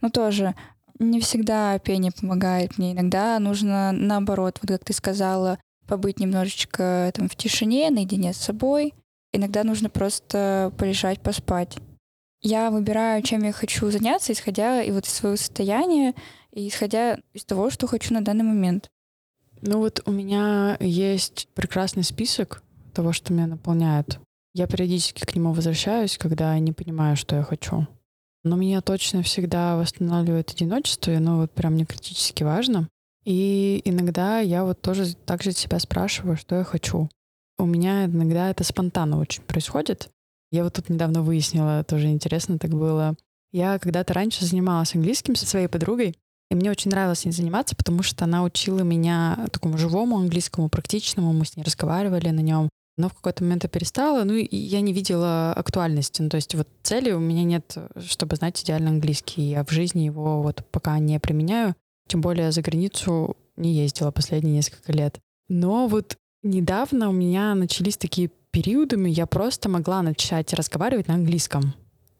Но 0.00 0.08
тоже 0.08 0.56
не 1.00 1.20
всегда 1.20 1.78
пение 1.78 2.12
помогает 2.12 2.78
мне. 2.78 2.92
Иногда 2.92 3.38
нужно 3.38 3.90
наоборот, 3.90 4.58
вот 4.62 4.68
как 4.70 4.84
ты 4.84 4.92
сказала, 4.92 5.58
побыть 5.88 6.20
немножечко 6.20 7.10
там 7.14 7.28
в 7.28 7.34
тишине, 7.34 7.90
наедине 7.90 8.32
с 8.32 8.36
собой. 8.36 8.94
Иногда 9.32 9.64
нужно 9.64 9.90
просто 9.90 10.72
полежать, 10.76 11.20
поспать. 11.20 11.78
Я 12.42 12.70
выбираю, 12.70 13.22
чем 13.22 13.42
я 13.42 13.52
хочу 13.52 13.90
заняться, 13.90 14.32
исходя 14.32 14.82
и 14.82 14.92
вот 14.92 15.06
из 15.06 15.12
своего 15.12 15.36
состояния, 15.36 16.14
и 16.52 16.68
исходя 16.68 17.18
из 17.32 17.44
того, 17.44 17.70
что 17.70 17.86
хочу 17.86 18.14
на 18.14 18.22
данный 18.22 18.44
момент. 18.44 18.88
Ну 19.62 19.78
вот 19.78 20.02
у 20.06 20.10
меня 20.10 20.76
есть 20.80 21.48
прекрасный 21.54 22.02
список 22.02 22.62
того, 22.94 23.12
что 23.12 23.32
меня 23.32 23.46
наполняет. 23.46 24.18
Я 24.54 24.66
периодически 24.66 25.24
к 25.24 25.34
нему 25.34 25.52
возвращаюсь, 25.52 26.18
когда 26.18 26.58
не 26.58 26.72
понимаю, 26.72 27.16
что 27.16 27.36
я 27.36 27.42
хочу. 27.42 27.86
Но 28.42 28.56
меня 28.56 28.80
точно 28.80 29.22
всегда 29.22 29.76
восстанавливает 29.76 30.50
одиночество, 30.50 31.10
и 31.10 31.16
оно 31.16 31.38
вот 31.38 31.50
прям 31.50 31.76
не 31.76 31.84
критически 31.84 32.42
важно. 32.42 32.88
И 33.24 33.82
иногда 33.84 34.40
я 34.40 34.64
вот 34.64 34.80
тоже 34.80 35.14
так 35.14 35.42
же 35.42 35.52
себя 35.52 35.78
спрашиваю, 35.78 36.36
что 36.36 36.56
я 36.56 36.64
хочу. 36.64 37.10
У 37.58 37.66
меня 37.66 38.06
иногда 38.06 38.48
это 38.48 38.64
спонтанно 38.64 39.18
очень 39.18 39.42
происходит. 39.42 40.08
Я 40.50 40.64
вот 40.64 40.72
тут 40.72 40.88
недавно 40.88 41.22
выяснила, 41.22 41.84
тоже 41.84 42.08
интересно 42.08 42.58
так 42.58 42.70
было. 42.70 43.14
Я 43.52 43.78
когда-то 43.78 44.14
раньше 44.14 44.46
занималась 44.46 44.94
английским 44.94 45.36
со 45.36 45.46
своей 45.46 45.68
подругой, 45.68 46.16
и 46.50 46.54
мне 46.54 46.70
очень 46.70 46.90
нравилось 46.90 47.20
с 47.20 47.24
ней 47.24 47.32
заниматься, 47.32 47.76
потому 47.76 48.02
что 48.02 48.24
она 48.24 48.42
учила 48.42 48.80
меня 48.80 49.46
такому 49.52 49.76
живому 49.76 50.16
английскому, 50.18 50.68
практичному. 50.68 51.32
Мы 51.32 51.44
с 51.44 51.56
ней 51.56 51.62
разговаривали 51.62 52.30
на 52.30 52.40
нем 52.40 52.68
но 53.00 53.08
в 53.08 53.14
какой-то 53.14 53.42
момент 53.42 53.64
я 53.64 53.68
перестала, 53.68 54.24
ну 54.24 54.34
и 54.34 54.56
я 54.56 54.80
не 54.80 54.92
видела 54.92 55.52
актуальности. 55.52 56.22
Ну, 56.22 56.28
то 56.28 56.36
есть 56.36 56.54
вот 56.54 56.68
цели 56.82 57.10
у 57.12 57.18
меня 57.18 57.44
нет, 57.44 57.76
чтобы 57.98 58.36
знать 58.36 58.62
идеально 58.62 58.90
английский. 58.90 59.42
Я 59.42 59.64
в 59.64 59.70
жизни 59.70 60.02
его 60.02 60.42
вот 60.42 60.64
пока 60.70 60.98
не 60.98 61.18
применяю, 61.18 61.74
тем 62.06 62.20
более 62.20 62.52
за 62.52 62.62
границу 62.62 63.36
не 63.56 63.72
ездила 63.74 64.10
последние 64.10 64.54
несколько 64.54 64.92
лет. 64.92 65.18
Но 65.48 65.88
вот 65.88 66.16
недавно 66.42 67.08
у 67.08 67.12
меня 67.12 67.54
начались 67.54 67.96
такие 67.96 68.30
периодами, 68.50 69.10
я 69.10 69.26
просто 69.26 69.68
могла 69.68 70.02
начать 70.02 70.52
разговаривать 70.52 71.08
на 71.08 71.14
английском 71.14 71.74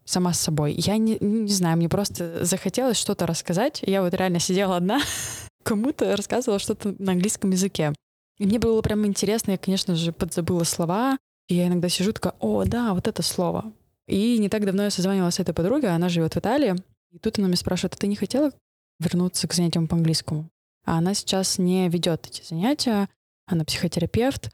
сама 0.04 0.32
с 0.32 0.40
собой. 0.40 0.74
Я 0.76 0.96
не, 0.96 1.18
не 1.20 1.52
знаю, 1.52 1.76
мне 1.76 1.88
просто 1.88 2.44
захотелось 2.44 2.96
что-то 2.96 3.26
рассказать. 3.26 3.80
Я 3.82 4.02
вот 4.02 4.14
реально 4.14 4.40
сидела 4.40 4.76
одна, 4.76 5.00
кому-то 5.62 6.16
рассказывала 6.16 6.58
что-то 6.58 6.94
на 6.98 7.12
английском 7.12 7.50
языке. 7.50 7.92
И 8.40 8.46
мне 8.46 8.58
было 8.58 8.80
прям 8.80 9.06
интересно, 9.06 9.50
я, 9.52 9.58
конечно 9.58 9.94
же, 9.94 10.12
подзабыла 10.12 10.64
слова. 10.64 11.18
И 11.48 11.56
я 11.56 11.66
иногда 11.66 11.90
сижу 11.90 12.14
такая, 12.14 12.32
о, 12.40 12.64
да, 12.64 12.94
вот 12.94 13.06
это 13.06 13.22
слово. 13.22 13.70
И 14.08 14.38
не 14.38 14.48
так 14.48 14.64
давно 14.64 14.84
я 14.84 14.90
созванивалась 14.90 15.34
с 15.34 15.40
этой 15.40 15.52
подругой, 15.52 15.94
она 15.94 16.08
живет 16.08 16.34
в 16.34 16.38
Италии. 16.38 16.74
И 17.12 17.18
тут 17.18 17.38
она 17.38 17.48
меня 17.48 17.58
спрашивает, 17.58 17.94
а 17.94 17.98
ты 17.98 18.06
не 18.06 18.16
хотела 18.16 18.50
вернуться 18.98 19.46
к 19.46 19.52
занятиям 19.52 19.86
по 19.86 19.96
английскому? 19.96 20.48
А 20.86 20.96
она 20.96 21.12
сейчас 21.12 21.58
не 21.58 21.90
ведет 21.90 22.26
эти 22.28 22.42
занятия, 22.42 23.10
она 23.46 23.66
психотерапевт. 23.66 24.50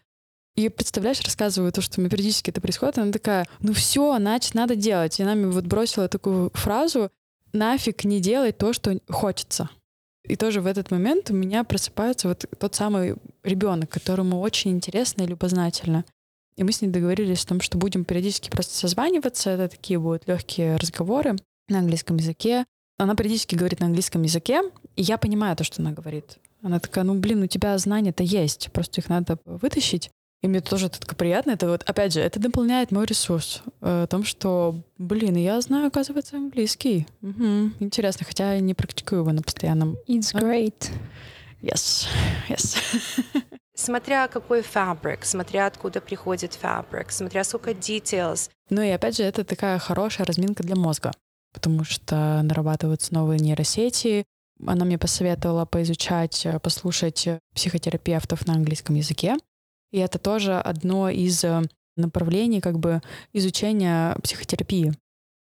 И 0.57 0.69
представляешь, 0.69 1.21
рассказываю 1.21 1.71
то, 1.71 1.81
что 1.81 2.01
у 2.01 2.03
меня 2.03 2.11
периодически 2.11 2.51
это 2.51 2.61
происходит, 2.61 2.99
она 2.99 3.13
такая, 3.13 3.47
ну 3.61 3.73
все, 3.73 4.17
значит, 4.19 4.55
надо 4.55 4.75
делать. 4.75 5.21
И 5.21 5.23
она 5.23 5.37
мне 5.37 5.47
вот 5.47 5.65
бросила 5.65 6.09
такую 6.09 6.51
фразу, 6.55 7.13
нафиг 7.53 8.03
не 8.03 8.19
делать 8.19 8.59
то, 8.59 8.73
что 8.73 8.99
хочется. 9.09 9.71
И 10.29 10.37
тоже 10.37 10.61
в 10.61 10.67
этот 10.67 10.91
момент 10.91 11.31
у 11.31 11.35
меня 11.35 11.65
просыпается 11.65 12.29
вот 12.29 12.47
тот 12.59 12.75
самый 12.75 13.17
ребенок, 13.43 13.91
которому 13.91 14.41
очень 14.41 14.73
интересно 14.73 15.23
и 15.23 15.27
любознательно. 15.27 16.05
И 16.57 16.65
мы 16.65 16.73
с 16.73 16.81
ней 16.81 16.89
договорились 16.89 17.45
о 17.45 17.49
том, 17.49 17.61
что 17.61 17.79
будем 17.79 18.05
периодически 18.05 18.51
просто 18.51 18.75
созваниваться. 18.75 19.51
Это 19.51 19.69
такие 19.69 19.99
будут 19.99 20.27
легкие 20.27 20.77
разговоры 20.77 21.37
на 21.69 21.79
английском 21.79 22.17
языке. 22.17 22.65
Она 22.99 23.15
периодически 23.15 23.55
говорит 23.55 23.81
на 23.81 23.87
английском 23.87 24.23
языке, 24.23 24.63
и 24.97 25.03
я 25.03 25.19
понимаю 25.19 25.55
то, 25.55 25.65
что 25.65 25.83
она 25.83 25.93
говорит. 25.93 26.39
Она 26.63 26.81
такая, 26.81 27.05
ну 27.05 27.15
блин, 27.15 27.43
у 27.43 27.47
тебя 27.47 27.77
знания-то 27.77 28.23
есть, 28.23 28.71
просто 28.73 29.03
их 29.03 29.09
надо 29.11 29.39
вытащить. 29.45 30.11
И 30.47 30.49
мне 30.49 30.61
тоже 30.61 30.87
это 30.87 31.01
так 31.01 31.17
приятно. 31.17 31.51
Это 31.51 31.69
вот, 31.69 31.83
опять 31.83 32.13
же, 32.13 32.21
это 32.21 32.39
дополняет 32.39 32.93
мой 32.93 33.05
ресурс. 33.05 33.63
Э, 33.81 34.05
о 34.05 34.07
том, 34.07 34.23
что, 34.23 34.77
блин, 34.97 35.35
я 35.35 35.61
знаю, 35.61 35.89
оказывается, 35.89 36.37
английский. 36.37 37.09
Угу. 37.21 37.73
Интересно, 37.81 38.25
хотя 38.25 38.55
я 38.55 38.61
не 38.61 38.73
практикую 38.73 39.23
его 39.23 39.33
на 39.33 39.43
постоянном. 39.43 39.97
It's 40.07 40.33
great. 40.33 40.93
Yes, 41.63 42.07
yes. 42.49 42.77
Смотря 43.75 44.29
какой 44.29 44.63
фабрик, 44.63 45.25
смотря 45.25 45.67
откуда 45.67 46.01
приходит 46.01 46.55
фабрик, 46.55 47.11
смотря 47.11 47.43
сколько 47.43 47.73
details. 47.73 48.49
Ну 48.71 48.83
и 48.83 48.91
опять 48.91 49.17
же, 49.17 49.25
это 49.25 49.43
такая 49.43 49.81
хорошая 49.81 50.29
разминка 50.29 50.63
для 50.63 50.77
мозга, 50.77 51.11
потому 51.53 51.83
что 51.83 52.41
нарабатываются 52.45 53.13
новые 53.13 53.41
нейросети. 53.41 54.25
Она 54.65 54.85
мне 54.85 54.97
посоветовала 54.97 55.65
поизучать, 55.65 56.47
послушать 56.63 57.29
психотерапевтов 57.53 58.47
на 58.47 58.55
английском 58.55 58.95
языке. 58.95 59.37
И 59.93 59.99
это 59.99 60.19
тоже 60.19 60.59
одно 60.59 61.09
из 61.09 61.43
э, 61.45 61.63
направлений 61.97 62.61
как 62.61 62.79
бы 62.79 63.01
изучения 63.33 64.17
психотерапии. 64.23 64.93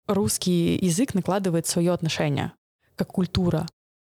русский 0.07 0.77
язык 0.85 1.15
накладывает 1.15 1.67
свое 1.67 1.93
отношение, 1.93 2.53
как 2.97 3.09
культура. 3.09 3.67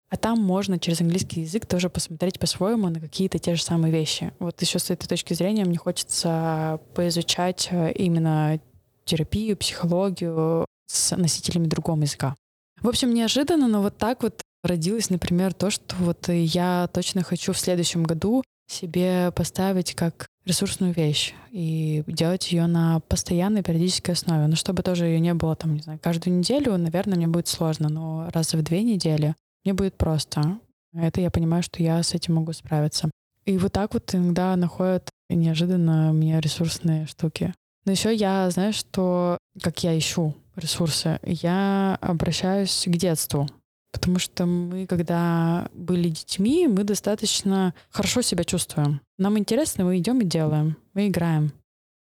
А 0.09 0.17
там 0.17 0.39
можно 0.39 0.77
через 0.77 0.99
английский 0.99 1.41
язык 1.41 1.65
тоже 1.65 1.89
посмотреть 1.89 2.37
по-своему 2.37 2.89
на 2.89 2.99
какие-то 2.99 3.39
те 3.39 3.55
же 3.55 3.63
самые 3.63 3.93
вещи. 3.93 4.33
Вот 4.39 4.61
еще 4.61 4.77
с 4.77 4.89
этой 4.89 5.07
точки 5.07 5.33
зрения 5.33 5.63
мне 5.63 5.77
хочется 5.77 6.79
поизучать 6.95 7.69
э, 7.71 7.91
именно 7.93 8.59
терапию, 9.05 9.57
психологию 9.57 10.65
с 10.87 11.15
носителями 11.15 11.67
другого 11.67 12.01
языка. 12.01 12.35
В 12.81 12.87
общем, 12.87 13.13
неожиданно, 13.13 13.67
но 13.67 13.81
вот 13.81 13.97
так 13.97 14.23
вот 14.23 14.41
родилось, 14.63 15.09
например, 15.09 15.53
то, 15.53 15.69
что 15.69 15.95
вот 15.97 16.29
я 16.29 16.89
точно 16.93 17.23
хочу 17.23 17.53
в 17.53 17.59
следующем 17.59 18.03
году 18.03 18.43
себе 18.71 19.31
поставить 19.35 19.93
как 19.93 20.27
ресурсную 20.45 20.93
вещь 20.93 21.33
и 21.51 22.03
делать 22.07 22.51
ее 22.51 22.65
на 22.67 22.99
постоянной 23.01 23.63
периодической 23.63 24.13
основе. 24.13 24.47
Но 24.47 24.55
чтобы 24.55 24.81
тоже 24.83 25.05
ее 25.05 25.19
не 25.19 25.33
было 25.33 25.55
там, 25.55 25.75
не 25.75 25.81
знаю, 25.81 25.99
каждую 26.01 26.37
неделю, 26.37 26.77
наверное, 26.77 27.17
мне 27.17 27.27
будет 27.27 27.47
сложно, 27.47 27.89
но 27.89 28.29
раз 28.33 28.53
в 28.53 28.63
две 28.63 28.83
недели 28.83 29.35
мне 29.63 29.73
будет 29.73 29.97
просто. 29.97 30.59
Это 30.93 31.21
я 31.21 31.29
понимаю, 31.29 31.63
что 31.63 31.83
я 31.83 32.01
с 32.01 32.13
этим 32.13 32.35
могу 32.35 32.53
справиться. 32.53 33.11
И 33.45 33.57
вот 33.57 33.71
так 33.73 33.93
вот 33.93 34.13
иногда 34.13 34.55
находят 34.55 35.09
неожиданно 35.29 36.11
мне 36.13 36.39
ресурсные 36.39 37.05
штуки. 37.05 37.53
Но 37.85 37.91
еще 37.91 38.13
я, 38.13 38.49
знаешь, 38.51 38.75
что, 38.75 39.37
как 39.61 39.83
я 39.83 39.97
ищу 39.97 40.35
ресурсы, 40.55 41.19
я 41.23 41.97
обращаюсь 42.01 42.83
к 42.85 42.91
детству. 42.91 43.47
Потому 43.91 44.19
что 44.19 44.45
мы, 44.45 44.87
когда 44.87 45.69
были 45.73 46.09
детьми, 46.09 46.67
мы 46.67 46.83
достаточно 46.83 47.73
хорошо 47.89 48.21
себя 48.21 48.43
чувствуем. 48.43 49.01
Нам 49.17 49.37
интересно, 49.37 49.83
мы 49.85 49.97
идем 49.97 50.21
и 50.21 50.25
делаем, 50.25 50.77
мы 50.93 51.07
играем. 51.07 51.51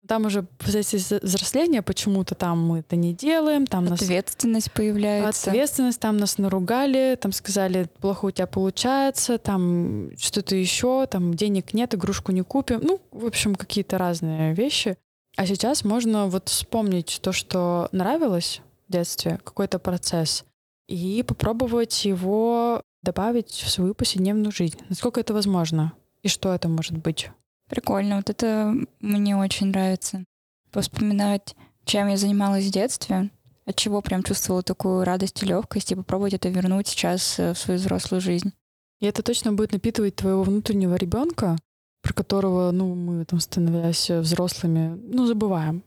Там 0.07 0.27
уже 0.27 0.43
после 0.43 0.81
взросления 0.81 1.83
почему-то 1.83 2.35
там 2.35 2.67
мы 2.67 2.79
это 2.79 2.97
не 2.97 3.13
делаем. 3.15 3.67
Там 3.67 3.93
Ответственность 3.93 4.69
нас... 4.69 4.75
появляется. 4.75 5.51
Ответственность, 5.51 6.01
там 6.01 6.17
нас 6.17 6.39
наругали, 6.39 7.19
там 7.21 7.33
сказали, 7.33 7.89
плохо 8.01 8.27
у 8.27 8.31
тебя 8.31 8.47
получается, 8.47 9.39
там 9.39 10.11
что-то 10.17 10.57
еще, 10.57 11.07
там 11.07 11.35
денег 11.35 11.75
нет, 11.75 11.95
игрушку 11.95 12.33
не 12.33 12.43
купим. 12.43 12.81
Ну, 12.83 13.01
в 13.13 13.27
общем, 13.27 13.55
какие-то 13.55 13.99
разные 13.99 14.55
вещи. 14.55 14.97
А 15.37 15.47
сейчас 15.47 15.85
можно 15.85 16.27
вот 16.27 16.49
вспомнить 16.49 17.21
то, 17.23 17.33
что 17.33 17.89
нравилось 17.93 18.63
в 18.89 18.93
детстве, 18.93 19.39
какой-то 19.45 19.79
процесс, 19.79 20.45
и 20.91 21.23
попробовать 21.23 22.05
его 22.05 22.83
добавить 23.03 23.51
в 23.51 23.71
свою 23.71 23.95
повседневную 23.95 24.51
жизнь. 24.51 24.79
Насколько 24.89 25.21
это 25.21 25.33
возможно? 25.33 25.93
И 26.23 26.29
что 26.29 26.53
это 26.53 26.69
может 26.69 26.99
быть? 26.99 27.31
Прикольно. 27.69 28.17
Вот 28.17 28.29
это 28.29 28.75
мне 28.99 29.37
очень 29.37 29.69
нравится. 29.69 30.25
Вспоминать, 30.73 31.55
чем 31.85 32.09
я 32.09 32.17
занималась 32.17 32.67
в 32.67 32.73
детстве, 32.73 33.31
от 33.67 33.77
чего 33.77 34.03
прям 34.03 34.25
чувствовала 34.25 34.65
такую 34.65 35.05
радость 35.05 35.43
и 35.43 35.47
легкость, 35.47 35.93
и 35.93 35.95
попробовать 35.95 36.35
это 36.35 36.49
вернуть 36.49 36.89
сейчас 36.89 37.39
э, 37.39 37.55
в 37.55 37.59
свою 37.59 37.79
взрослую 37.79 38.21
жизнь. 38.21 38.53
И 38.99 39.07
это 39.07 39.23
точно 39.23 39.53
будет 39.53 39.73
напитывать 39.73 40.17
твоего 40.17 40.43
внутреннего 40.43 40.97
ребенка, 40.97 41.57
про 42.03 42.13
которого, 42.13 42.73
ну, 42.73 42.95
мы 42.95 43.25
там, 43.25 43.39
становясь 43.39 44.11
взрослыми, 44.11 45.01
ну, 45.05 45.27
забываем. 45.27 45.85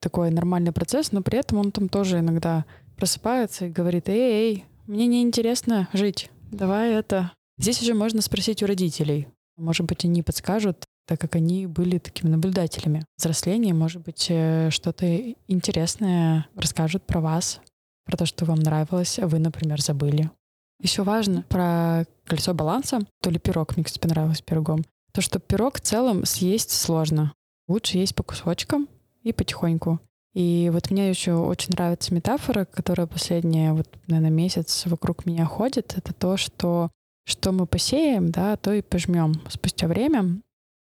Такой 0.00 0.30
нормальный 0.30 0.72
процесс, 0.72 1.10
но 1.10 1.22
при 1.22 1.38
этом 1.38 1.58
он 1.58 1.72
там 1.72 1.88
тоже 1.88 2.20
иногда 2.20 2.64
просыпается 2.96 3.66
и 3.66 3.70
говорит, 3.70 4.08
эй, 4.08 4.32
эй, 4.32 4.64
мне 4.86 5.06
неинтересно 5.06 5.88
жить, 5.92 6.30
давай 6.50 6.92
это. 6.92 7.32
Здесь 7.58 7.80
уже 7.82 7.94
можно 7.94 8.20
спросить 8.20 8.62
у 8.62 8.66
родителей. 8.66 9.28
Может 9.56 9.86
быть, 9.86 10.04
они 10.04 10.22
подскажут, 10.22 10.84
так 11.06 11.20
как 11.20 11.36
они 11.36 11.66
были 11.66 11.98
такими 11.98 12.30
наблюдателями. 12.30 13.04
Взросление, 13.16 13.74
может 13.74 14.02
быть, 14.02 14.26
э, 14.28 14.70
что-то 14.70 15.06
интересное 15.46 16.48
расскажут 16.56 17.04
про 17.04 17.20
вас, 17.20 17.60
про 18.04 18.16
то, 18.16 18.26
что 18.26 18.44
вам 18.44 18.58
нравилось, 18.58 19.18
а 19.18 19.26
вы, 19.26 19.38
например, 19.38 19.80
забыли. 19.80 20.30
Еще 20.80 21.02
важно 21.02 21.44
про 21.48 22.04
колесо 22.24 22.52
баланса, 22.52 23.00
то 23.22 23.30
ли 23.30 23.38
пирог, 23.38 23.76
мне, 23.76 23.84
кстати, 23.84 24.00
понравилось 24.00 24.42
пирогом, 24.42 24.84
то, 25.12 25.20
что 25.20 25.38
пирог 25.38 25.76
в 25.76 25.80
целом 25.80 26.24
съесть 26.24 26.72
сложно. 26.72 27.32
Лучше 27.68 27.98
есть 27.98 28.14
по 28.14 28.22
кусочкам 28.22 28.88
и 29.22 29.32
потихоньку. 29.32 30.00
И 30.34 30.70
вот 30.72 30.90
мне 30.90 31.08
еще 31.08 31.34
очень 31.34 31.72
нравится 31.72 32.12
метафора, 32.12 32.64
которая 32.64 33.06
последняя, 33.06 33.72
вот, 33.72 33.88
наверное, 34.08 34.30
месяц 34.30 34.84
вокруг 34.86 35.26
меня 35.26 35.46
ходит. 35.46 35.94
Это 35.96 36.12
то, 36.12 36.36
что 36.36 36.90
что 37.26 37.52
мы 37.52 37.66
посеем, 37.66 38.30
да, 38.30 38.56
то 38.56 38.72
и 38.72 38.82
пожмем. 38.82 39.32
Спустя 39.48 39.86
время 39.86 40.40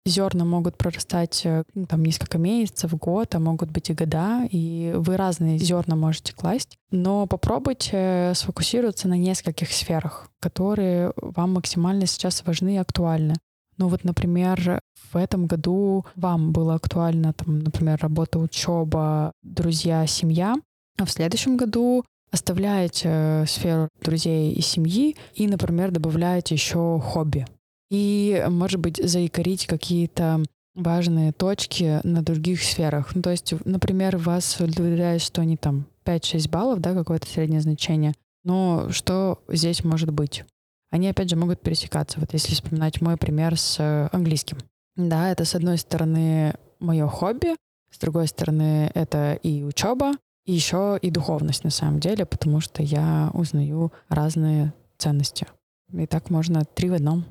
зерна 0.04 0.44
могут 0.44 0.76
прорастать 0.76 1.42
э, 1.44 1.62
ну, 1.74 1.86
там 1.86 2.02
несколько 2.02 2.38
месяцев, 2.38 2.92
год, 2.94 3.34
а 3.34 3.38
могут 3.38 3.70
быть 3.70 3.90
и 3.90 3.94
года, 3.94 4.46
и 4.50 4.92
вы 4.96 5.16
разные 5.16 5.58
зерна 5.58 5.94
можете 5.94 6.32
класть, 6.32 6.76
но 6.90 7.26
попробуйте 7.26 8.32
сфокусироваться 8.34 9.08
на 9.08 9.16
нескольких 9.16 9.70
сферах, 9.72 10.28
которые 10.40 11.12
вам 11.16 11.52
максимально 11.52 12.06
сейчас 12.06 12.42
важны 12.44 12.74
и 12.74 12.78
актуальны. 12.78 13.34
Ну 13.78 13.88
вот, 13.88 14.04
например, 14.04 14.80
в 15.12 15.16
этом 15.16 15.46
году 15.46 16.04
вам 16.16 16.52
было 16.52 16.74
актуально, 16.74 17.32
там, 17.32 17.60
например, 17.60 17.98
работа, 18.00 18.38
учеба, 18.38 19.32
друзья, 19.42 20.06
семья, 20.06 20.54
а 20.98 21.04
в 21.04 21.10
следующем 21.10 21.56
году 21.56 22.04
оставляете 22.30 23.08
э, 23.08 23.46
сферу 23.46 23.88
друзей 24.00 24.52
и 24.52 24.60
семьи 24.62 25.16
и, 25.34 25.46
например, 25.46 25.90
добавляете 25.90 26.54
еще 26.54 27.00
хобби. 27.02 27.46
И, 27.90 28.44
может 28.48 28.80
быть, 28.80 28.96
заикарить 28.96 29.66
какие-то 29.66 30.42
важные 30.74 31.32
точки 31.32 32.00
на 32.04 32.22
других 32.22 32.62
сферах. 32.62 33.14
Ну, 33.14 33.20
то 33.20 33.30
есть, 33.30 33.52
например, 33.66 34.16
вас 34.16 34.58
удовлетворяет, 34.58 35.20
что 35.20 35.42
они 35.42 35.58
там 35.58 35.86
5-6 36.06 36.48
баллов, 36.48 36.80
да, 36.80 36.94
какое-то 36.94 37.26
среднее 37.28 37.60
значение. 37.60 38.14
Но 38.44 38.88
что 38.90 39.42
здесь 39.48 39.84
может 39.84 40.10
быть? 40.10 40.44
Они, 40.92 41.08
опять 41.08 41.30
же, 41.30 41.36
могут 41.36 41.60
пересекаться. 41.62 42.20
Вот 42.20 42.34
если 42.34 42.54
вспоминать 42.54 43.00
мой 43.00 43.16
пример 43.16 43.58
с 43.58 43.80
э, 43.80 44.08
английским. 44.12 44.58
Да, 44.94 45.30
это, 45.30 45.46
с 45.46 45.54
одной 45.54 45.78
стороны, 45.78 46.54
мое 46.80 47.08
хобби, 47.08 47.56
с 47.90 47.98
другой 47.98 48.28
стороны, 48.28 48.90
это 48.94 49.32
и 49.42 49.62
учеба, 49.62 50.12
и 50.44 50.52
еще 50.52 50.98
и 51.00 51.10
духовность 51.10 51.64
на 51.64 51.70
самом 51.70 51.98
деле, 51.98 52.26
потому 52.26 52.60
что 52.60 52.82
я 52.82 53.30
узнаю 53.32 53.90
разные 54.10 54.74
ценности. 54.98 55.46
И 55.94 56.06
так 56.06 56.28
можно 56.28 56.66
три 56.66 56.90
в 56.90 56.94
одном. 56.94 57.24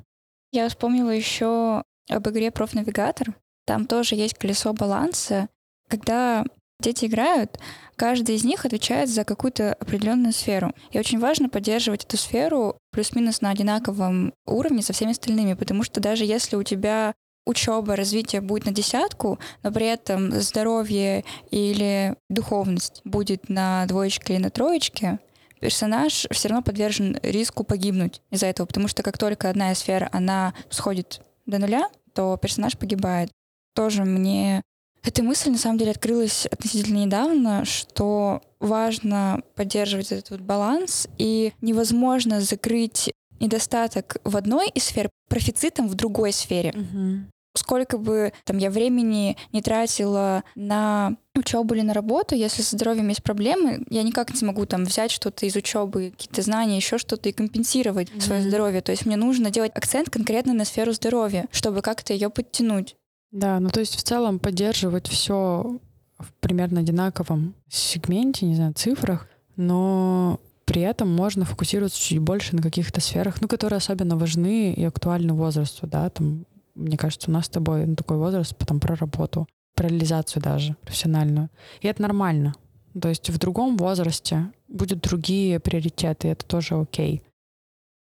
Я 0.51 0.67
вспомнила 0.67 1.11
еще 1.11 1.83
об 2.09 2.29
игре 2.29 2.49
профнавигатор. 2.49 3.35
Там 3.65 3.85
тоже 3.85 4.15
есть 4.15 4.33
колесо 4.39 4.73
баланса. 4.73 5.49
Когда 5.87 6.43
дети 6.79 7.05
играют, 7.05 7.59
каждый 8.01 8.33
из 8.33 8.43
них 8.43 8.65
отвечает 8.65 9.09
за 9.09 9.23
какую-то 9.23 9.73
определенную 9.73 10.33
сферу. 10.33 10.73
И 10.89 10.97
очень 10.97 11.19
важно 11.19 11.49
поддерживать 11.49 12.03
эту 12.03 12.17
сферу 12.17 12.75
плюс-минус 12.91 13.41
на 13.41 13.51
одинаковом 13.51 14.33
уровне 14.47 14.81
со 14.81 14.91
всеми 14.91 15.11
остальными, 15.11 15.53
потому 15.53 15.83
что 15.83 15.99
даже 15.99 16.25
если 16.25 16.55
у 16.55 16.63
тебя 16.63 17.13
учеба, 17.45 17.95
развитие 17.95 18.41
будет 18.41 18.65
на 18.65 18.71
десятку, 18.71 19.37
но 19.61 19.71
при 19.71 19.85
этом 19.85 20.31
здоровье 20.41 21.23
или 21.51 22.15
духовность 22.27 23.01
будет 23.03 23.49
на 23.49 23.85
двоечке 23.85 24.33
или 24.33 24.41
на 24.41 24.49
троечке, 24.49 25.19
персонаж 25.59 26.25
все 26.31 26.47
равно 26.47 26.63
подвержен 26.63 27.19
риску 27.21 27.63
погибнуть 27.63 28.23
из-за 28.31 28.47
этого, 28.47 28.65
потому 28.65 28.87
что 28.87 29.03
как 29.03 29.19
только 29.19 29.47
одна 29.47 29.75
сфера, 29.75 30.09
она 30.11 30.55
сходит 30.71 31.21
до 31.45 31.59
нуля, 31.59 31.87
то 32.15 32.35
персонаж 32.41 32.75
погибает. 32.79 33.29
Тоже 33.75 34.05
мне 34.05 34.63
эта 35.03 35.23
мысль 35.23 35.49
на 35.51 35.57
самом 35.57 35.77
деле 35.77 35.91
открылась 35.91 36.45
относительно 36.45 36.99
недавно, 36.99 37.65
что 37.65 38.41
важно 38.59 39.41
поддерживать 39.55 40.11
этот 40.11 40.29
вот 40.29 40.41
баланс, 40.41 41.07
и 41.17 41.53
невозможно 41.61 42.41
закрыть 42.41 43.11
недостаток 43.39 44.17
в 44.23 44.37
одной 44.37 44.69
из 44.69 44.83
сфер 44.83 45.09
профицитом 45.27 45.87
в 45.87 45.95
другой 45.95 46.31
сфере. 46.31 46.69
Угу. 46.69 47.31
Сколько 47.53 47.97
бы 47.97 48.31
там 48.45 48.59
я 48.59 48.69
времени 48.69 49.35
не 49.51 49.61
тратила 49.61 50.43
на 50.55 51.17
учебу 51.35 51.73
или 51.73 51.81
на 51.81 51.93
работу, 51.93 52.33
если 52.33 52.61
со 52.61 52.77
здоровьем 52.77 53.09
есть 53.09 53.23
проблемы, 53.23 53.83
я 53.89 54.03
никак 54.03 54.31
не 54.31 54.37
смогу 54.37 54.65
там 54.65 54.85
взять 54.85 55.11
что-то 55.11 55.45
из 55.45 55.55
учебы, 55.57 56.11
какие-то 56.11 56.43
знания, 56.43 56.77
еще 56.77 56.97
что-то 56.97 57.27
и 57.27 57.33
компенсировать 57.33 58.09
mm-hmm. 58.09 58.21
свое 58.21 58.41
здоровье. 58.43 58.81
То 58.81 58.91
есть 58.91 59.05
мне 59.05 59.17
нужно 59.17 59.49
делать 59.49 59.71
акцент 59.75 60.09
конкретно 60.09 60.53
на 60.53 60.63
сферу 60.63 60.93
здоровья, 60.93 61.47
чтобы 61.51 61.81
как-то 61.81 62.13
ее 62.13 62.29
подтянуть. 62.29 62.95
Да, 63.31 63.59
ну 63.59 63.69
то 63.69 63.79
есть 63.79 63.95
в 63.95 64.03
целом 64.03 64.39
поддерживать 64.39 65.07
все 65.07 65.79
в 66.19 66.33
примерно 66.39 66.81
одинаковом 66.81 67.55
сегменте, 67.69 68.45
не 68.45 68.55
знаю, 68.55 68.73
цифрах, 68.73 69.27
но 69.55 70.39
при 70.65 70.81
этом 70.81 71.13
можно 71.13 71.45
фокусироваться 71.45 71.99
чуть 71.99 72.19
больше 72.19 72.55
на 72.55 72.61
каких-то 72.61 73.01
сферах, 73.01 73.41
ну, 73.41 73.47
которые 73.47 73.77
особенно 73.77 74.15
важны 74.17 74.73
и 74.73 74.83
актуальны 74.83 75.33
возрасту, 75.33 75.87
да, 75.87 76.09
там, 76.09 76.45
мне 76.75 76.97
кажется, 76.97 77.29
у 77.29 77.33
нас 77.33 77.47
с 77.47 77.49
тобой 77.49 77.85
ну, 77.85 77.95
такой 77.95 78.17
возраст, 78.17 78.55
потом 78.55 78.79
про 78.79 78.95
работу, 78.95 79.47
про 79.75 79.87
реализацию 79.87 80.41
даже 80.41 80.75
профессиональную. 80.83 81.49
И 81.81 81.87
это 81.87 82.01
нормально. 82.01 82.53
То 82.99 83.09
есть 83.09 83.29
в 83.29 83.37
другом 83.37 83.77
возрасте 83.77 84.51
будут 84.67 85.01
другие 85.01 85.59
приоритеты, 85.59 86.27
и 86.27 86.31
это 86.31 86.45
тоже 86.45 86.75
окей. 86.75 87.23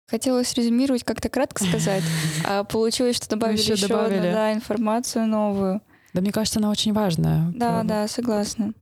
Хотелось 0.09 0.53
резюмировать, 0.55 1.03
как-то 1.03 1.29
кратко 1.29 1.63
сказать, 1.63 2.03
а 2.45 2.63
получилось, 2.63 3.17
что 3.17 3.29
добавили 3.29 3.59
еще, 3.59 3.73
еще 3.73 3.87
добавили. 3.87 4.17
Одну, 4.17 4.31
да, 4.31 4.53
информацию 4.53 5.27
новую. 5.27 5.81
Да, 6.13 6.21
мне 6.21 6.31
кажется, 6.31 6.59
она 6.59 6.71
очень 6.71 6.93
важная. 6.93 7.51
Да, 7.53 7.83
да, 7.83 8.07
согласна. 8.07 8.73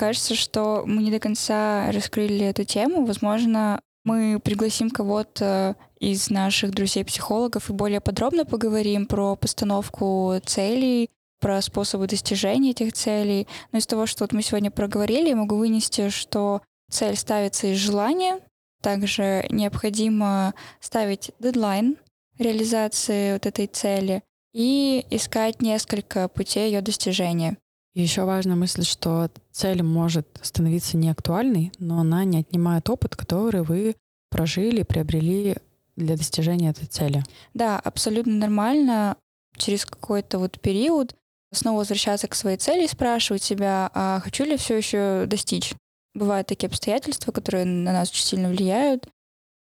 кажется, 0.00 0.34
что 0.34 0.82
мы 0.86 1.02
не 1.02 1.10
до 1.10 1.18
конца 1.18 1.92
раскрыли 1.92 2.46
эту 2.46 2.64
тему. 2.64 3.04
Возможно, 3.04 3.82
мы 4.02 4.40
пригласим 4.42 4.88
кого-то 4.88 5.76
из 5.98 6.30
наших 6.30 6.70
друзей-психологов 6.70 7.68
и 7.68 7.74
более 7.74 8.00
подробно 8.00 8.46
поговорим 8.46 9.04
про 9.04 9.36
постановку 9.36 10.36
целей, 10.46 11.10
про 11.38 11.60
способы 11.60 12.06
достижения 12.06 12.70
этих 12.70 12.94
целей. 12.94 13.46
Но 13.72 13.78
из 13.78 13.86
того, 13.86 14.06
что 14.06 14.24
вот 14.24 14.32
мы 14.32 14.42
сегодня 14.42 14.70
проговорили, 14.70 15.28
я 15.28 15.36
могу 15.36 15.56
вынести, 15.56 16.08
что 16.08 16.62
цель 16.90 17.16
ставится 17.16 17.68
из 17.68 17.78
желания. 17.78 18.40
Также 18.82 19.46
необходимо 19.50 20.54
ставить 20.80 21.32
дедлайн 21.38 21.96
реализации 22.38 23.34
вот 23.34 23.46
этой 23.46 23.66
цели 23.66 24.22
и 24.52 25.04
искать 25.10 25.60
несколько 25.62 26.28
путей 26.28 26.70
ее 26.70 26.80
достижения. 26.80 27.56
Еще 27.94 28.24
важная 28.24 28.56
мысль, 28.56 28.84
что 28.84 29.30
цель 29.50 29.82
может 29.82 30.26
становиться 30.42 30.96
неактуальной, 30.96 31.72
но 31.78 32.00
она 32.00 32.24
не 32.24 32.38
отнимает 32.38 32.88
опыт, 32.88 33.16
который 33.16 33.62
вы 33.62 33.96
прожили, 34.30 34.82
приобрели 34.82 35.56
для 35.96 36.16
достижения 36.16 36.70
этой 36.70 36.86
цели. 36.86 37.22
Да, 37.52 37.78
абсолютно 37.78 38.32
нормально 38.34 39.16
через 39.56 39.84
какой-то 39.84 40.38
вот 40.38 40.60
период 40.60 41.14
снова 41.52 41.78
возвращаться 41.78 42.28
к 42.28 42.34
своей 42.34 42.56
цели 42.56 42.84
и 42.84 42.88
спрашивать 42.88 43.42
себя, 43.42 43.90
а 43.92 44.20
хочу 44.20 44.44
ли 44.44 44.56
все 44.56 44.76
еще 44.76 45.24
достичь. 45.26 45.74
Бывают 46.14 46.48
такие 46.48 46.68
обстоятельства, 46.68 47.32
которые 47.32 47.64
на 47.64 47.92
нас 47.92 48.10
очень 48.10 48.24
сильно 48.24 48.48
влияют. 48.48 49.08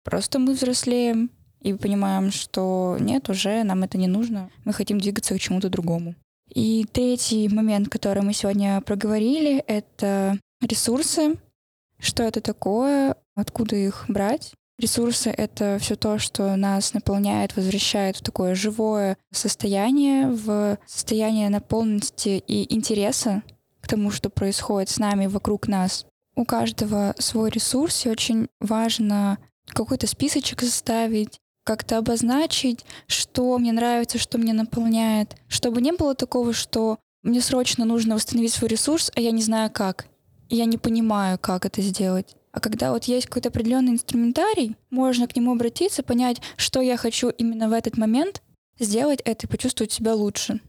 Просто 0.04 0.38
мы 0.38 0.54
взрослеем 0.54 1.30
и 1.60 1.74
понимаем, 1.74 2.30
что 2.30 2.96
нет, 3.00 3.28
уже 3.28 3.64
нам 3.64 3.82
это 3.82 3.98
не 3.98 4.06
нужно. 4.06 4.50
Мы 4.64 4.72
хотим 4.72 5.00
двигаться 5.00 5.34
к 5.34 5.40
чему-то 5.40 5.68
другому. 5.68 6.14
И 6.48 6.86
третий 6.92 7.48
момент, 7.48 7.88
который 7.88 8.22
мы 8.22 8.32
сегодня 8.32 8.80
проговорили, 8.80 9.58
это 9.66 10.38
ресурсы. 10.60 11.36
Что 11.98 12.22
это 12.22 12.40
такое, 12.40 13.16
откуда 13.34 13.74
их 13.74 14.04
брать. 14.06 14.52
Ресурсы— 14.78 15.30
это 15.36 15.78
все 15.80 15.96
то, 15.96 16.18
что 16.18 16.54
нас 16.56 16.92
наполняет, 16.92 17.56
возвращает 17.56 18.16
в 18.16 18.22
такое 18.22 18.54
живое 18.54 19.16
состояние, 19.32 20.28
в 20.28 20.76
состояние 20.86 21.48
наполненности 21.48 22.42
и 22.46 22.74
интереса 22.74 23.42
к 23.80 23.88
тому, 23.88 24.10
что 24.10 24.28
происходит 24.28 24.90
с 24.90 24.98
нами, 24.98 25.26
вокруг 25.26 25.66
нас. 25.66 26.04
У 26.36 26.44
каждого 26.44 27.14
свой 27.18 27.48
ресурс, 27.48 28.04
и 28.04 28.10
очень 28.10 28.48
важно 28.60 29.38
какой-то 29.68 30.06
списочек 30.06 30.60
составить, 30.60 31.40
как-то 31.64 31.96
обозначить, 31.96 32.84
что 33.06 33.58
мне 33.58 33.72
нравится, 33.72 34.18
что 34.18 34.36
мне 34.36 34.52
наполняет, 34.52 35.34
чтобы 35.48 35.80
не 35.80 35.92
было 35.92 36.14
такого, 36.14 36.52
что 36.52 36.98
мне 37.22 37.40
срочно 37.40 37.86
нужно 37.86 38.14
восстановить 38.14 38.52
свой 38.52 38.68
ресурс, 38.68 39.10
а 39.16 39.20
я 39.20 39.30
не 39.30 39.42
знаю 39.42 39.70
как. 39.72 40.06
Я 40.48 40.66
не 40.66 40.76
понимаю, 40.76 41.38
как 41.40 41.64
это 41.64 41.80
сделать. 41.80 42.36
А 42.52 42.60
когда 42.60 42.92
вот 42.92 43.04
есть 43.04 43.26
какой-то 43.26 43.48
определенный 43.48 43.92
инструментарий, 43.92 44.76
можно 44.90 45.26
к 45.26 45.34
нему 45.34 45.52
обратиться, 45.52 46.02
понять, 46.02 46.40
что 46.56 46.80
я 46.80 46.96
хочу 46.96 47.30
именно 47.30 47.68
в 47.68 47.72
этот 47.72 47.96
момент, 47.96 48.42
сделать 48.78 49.20
это 49.24 49.46
и 49.46 49.50
почувствовать 49.50 49.90
себя 49.90 50.14
лучше. 50.14 50.60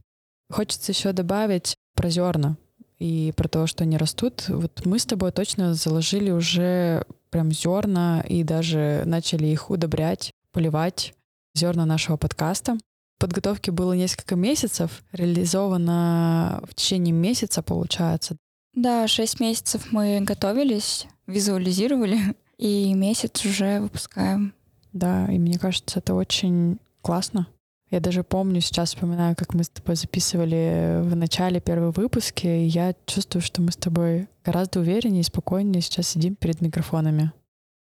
Хочется 0.50 0.94
еще 0.94 1.12
добавить 1.12 1.76
про 1.94 2.10
зерна 2.10 2.58
и 3.00 3.34
про 3.36 3.48
то, 3.48 3.68
что 3.68 3.84
они 3.84 3.98
растут. 3.98 4.46
Вот 4.48 4.86
мы 4.86 5.00
с 5.00 5.06
тобой 5.06 5.32
точно 5.32 5.74
заложили 5.74 6.32
уже 6.32 7.06
прям 7.30 7.52
зерна 7.52 8.22
и 8.28 8.44
даже 8.44 9.04
начали 9.06 9.48
их 9.48 9.70
удобрять 9.70 10.32
поливать 10.52 11.14
зерна 11.56 11.86
нашего 11.86 12.18
подкаста. 12.18 12.78
Подготовки 13.20 13.72
было 13.72 13.94
несколько 13.94 14.36
месяцев, 14.36 15.04
реализовано 15.12 16.62
в 16.70 16.76
течение 16.76 17.14
месяца, 17.14 17.64
получается. 17.64 18.38
Да, 18.74 19.08
шесть 19.08 19.40
месяцев 19.40 19.92
мы 19.92 20.22
готовились, 20.22 21.08
визуализировали, 21.26 22.36
и 22.58 22.94
месяц 22.94 23.44
уже 23.44 23.80
выпускаем. 23.80 24.54
Да, 24.94 25.26
и 25.32 25.40
мне 25.40 25.58
кажется, 25.58 26.00
это 26.00 26.14
очень 26.14 26.80
классно. 27.02 27.48
Я 27.90 28.02
даже 28.02 28.24
помню, 28.24 28.60
сейчас 28.60 28.90
вспоминаю, 28.90 29.36
как 29.38 29.54
мы 29.54 29.64
с 29.64 29.70
тобой 29.70 29.96
записывали 29.96 31.02
в 31.04 31.16
начале 31.16 31.62
первого 31.62 31.92
выпуска, 31.92 32.48
и 32.48 32.66
я 32.66 32.94
чувствую, 33.06 33.42
что 33.42 33.62
мы 33.62 33.72
с 33.72 33.78
тобой 33.78 34.28
гораздо 34.44 34.82
увереннее 34.82 35.22
и 35.22 35.24
спокойнее 35.24 35.82
сейчас 35.82 36.10
сидим 36.10 36.36
перед 36.36 36.60
микрофонами. 36.60 37.32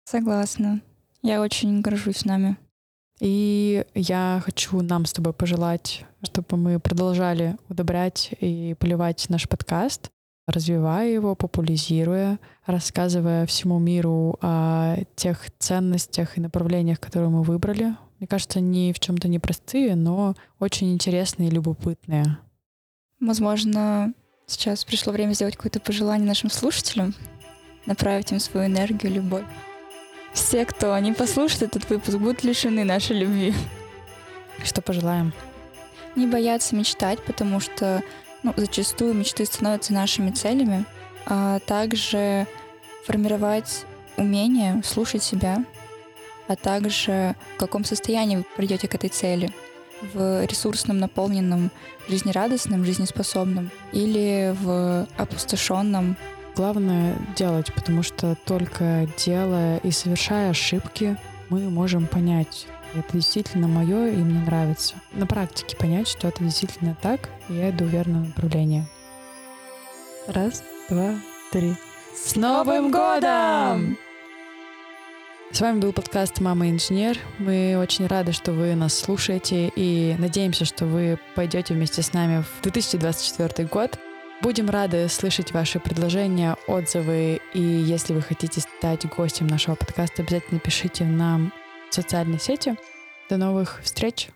Согласна. 0.05 0.81
Я 1.23 1.41
очень 1.41 1.81
горжусь 1.81 2.23
нами. 2.23 2.57
И 3.19 3.83
я 3.95 4.41
хочу 4.45 4.81
нам 4.81 5.05
с 5.05 5.13
тобой 5.13 5.33
пожелать, 5.33 6.05
чтобы 6.21 6.57
мы 6.57 6.79
продолжали 6.79 7.57
удобрять 7.69 8.31
и 8.41 8.75
поливать 8.77 9.25
наш 9.29 9.49
подкаст, 9.49 10.11
развивая 10.47 11.09
его, 11.09 11.33
популяризируя, 11.33 12.39
рассказывая 12.67 13.47
всему 13.47 13.79
миру 13.79 14.37
о 14.41 14.97
тех 15.15 15.49
ценностях 15.57 16.37
и 16.37 16.41
направлениях, 16.41 16.99
которые 16.99 17.29
мы 17.29 17.41
выбрали. 17.41 17.95
Мне 18.19 18.27
кажется, 18.27 18.59
они 18.59 18.93
в 18.93 18.99
чем-то 18.99 19.27
непростые, 19.27 19.95
но 19.95 20.35
очень 20.59 20.93
интересные 20.93 21.49
и 21.49 21.51
любопытные. 21.51 22.37
Возможно, 23.19 24.13
сейчас 24.45 24.85
пришло 24.85 25.11
время 25.11 25.33
сделать 25.33 25.55
какое-то 25.55 25.79
пожелание 25.79 26.27
нашим 26.27 26.49
слушателям, 26.49 27.13
направить 27.85 28.31
им 28.31 28.39
свою 28.39 28.67
энергию, 28.67 29.13
любовь. 29.13 29.45
Все, 30.33 30.65
кто 30.65 30.97
не 30.99 31.13
послушает 31.13 31.63
этот 31.63 31.89
выпуск, 31.89 32.17
будут 32.17 32.43
лишены 32.43 32.83
нашей 32.83 33.17
любви. 33.17 33.53
Что 34.63 34.81
пожелаем? 34.81 35.33
Не 36.15 36.27
бояться 36.27 36.75
мечтать, 36.75 37.23
потому 37.25 37.59
что 37.59 38.01
ну, 38.43 38.53
зачастую 38.55 39.13
мечты 39.13 39.45
становятся 39.45 39.93
нашими 39.93 40.31
целями, 40.31 40.85
а 41.25 41.59
также 41.59 42.47
формировать 43.05 43.85
умение 44.17 44.81
слушать 44.83 45.23
себя, 45.23 45.65
а 46.47 46.55
также 46.55 47.35
в 47.55 47.59
каком 47.59 47.83
состоянии 47.83 48.37
вы 48.37 48.45
придете 48.55 48.87
к 48.87 48.95
этой 48.95 49.09
цели 49.09 49.51
в 50.13 50.45
ресурсном, 50.45 50.99
наполненном, 50.99 51.71
жизнерадостном, 52.07 52.85
жизнеспособном 52.85 53.71
или 53.91 54.55
в 54.61 55.07
опустошенном, 55.17 56.17
Главное 56.55 57.17
делать, 57.35 57.73
потому 57.73 58.01
что 58.01 58.37
только 58.45 59.09
делая 59.17 59.77
и 59.79 59.91
совершая 59.91 60.51
ошибки, 60.51 61.17
мы 61.49 61.69
можем 61.69 62.07
понять, 62.07 62.67
это 62.93 63.11
действительно 63.11 63.67
мое 63.67 64.07
и 64.07 64.15
мне 64.15 64.39
нравится. 64.39 64.95
На 65.11 65.27
практике 65.27 65.75
понять, 65.75 66.07
что 66.07 66.29
это 66.29 66.41
действительно 66.41 66.95
так, 67.01 67.29
и 67.49 67.55
я 67.55 67.71
иду 67.71 67.83
в 67.83 67.89
верное 67.89 68.21
направление. 68.21 68.87
Раз, 70.27 70.63
два, 70.89 71.15
три. 71.51 71.75
С 72.15 72.37
Новым 72.37 72.89
годом! 72.89 73.97
С 75.55 75.61
вами 75.61 75.79
был 75.79 75.93
подкаст 75.93 76.41
«Мама 76.41 76.69
инженер». 76.69 77.17
Мы 77.39 77.77
очень 77.79 78.07
рады, 78.07 78.33
что 78.33 78.51
вы 78.51 78.75
нас 78.75 78.93
слушаете 78.93 79.71
и 79.73 80.13
надеемся, 80.19 80.65
что 80.65 80.85
вы 80.85 81.17
пойдете 81.33 81.73
вместе 81.73 82.01
с 82.01 82.11
нами 82.11 82.43
в 82.43 82.61
2024 82.61 83.65
год. 83.69 83.97
Будем 84.41 84.69
рады 84.69 85.07
слышать 85.07 85.53
ваши 85.53 85.79
предложения, 85.79 86.57
отзывы. 86.67 87.39
И 87.53 87.61
если 87.61 88.11
вы 88.11 88.21
хотите 88.21 88.59
стать 88.59 89.05
гостем 89.05 89.47
нашего 89.47 89.75
подкаста, 89.75 90.23
обязательно 90.23 90.59
пишите 90.59 91.05
нам 91.05 91.53
в 91.89 91.95
социальной 91.95 92.41
сети. 92.41 92.75
До 93.29 93.37
новых 93.37 93.79
встреч! 93.81 94.27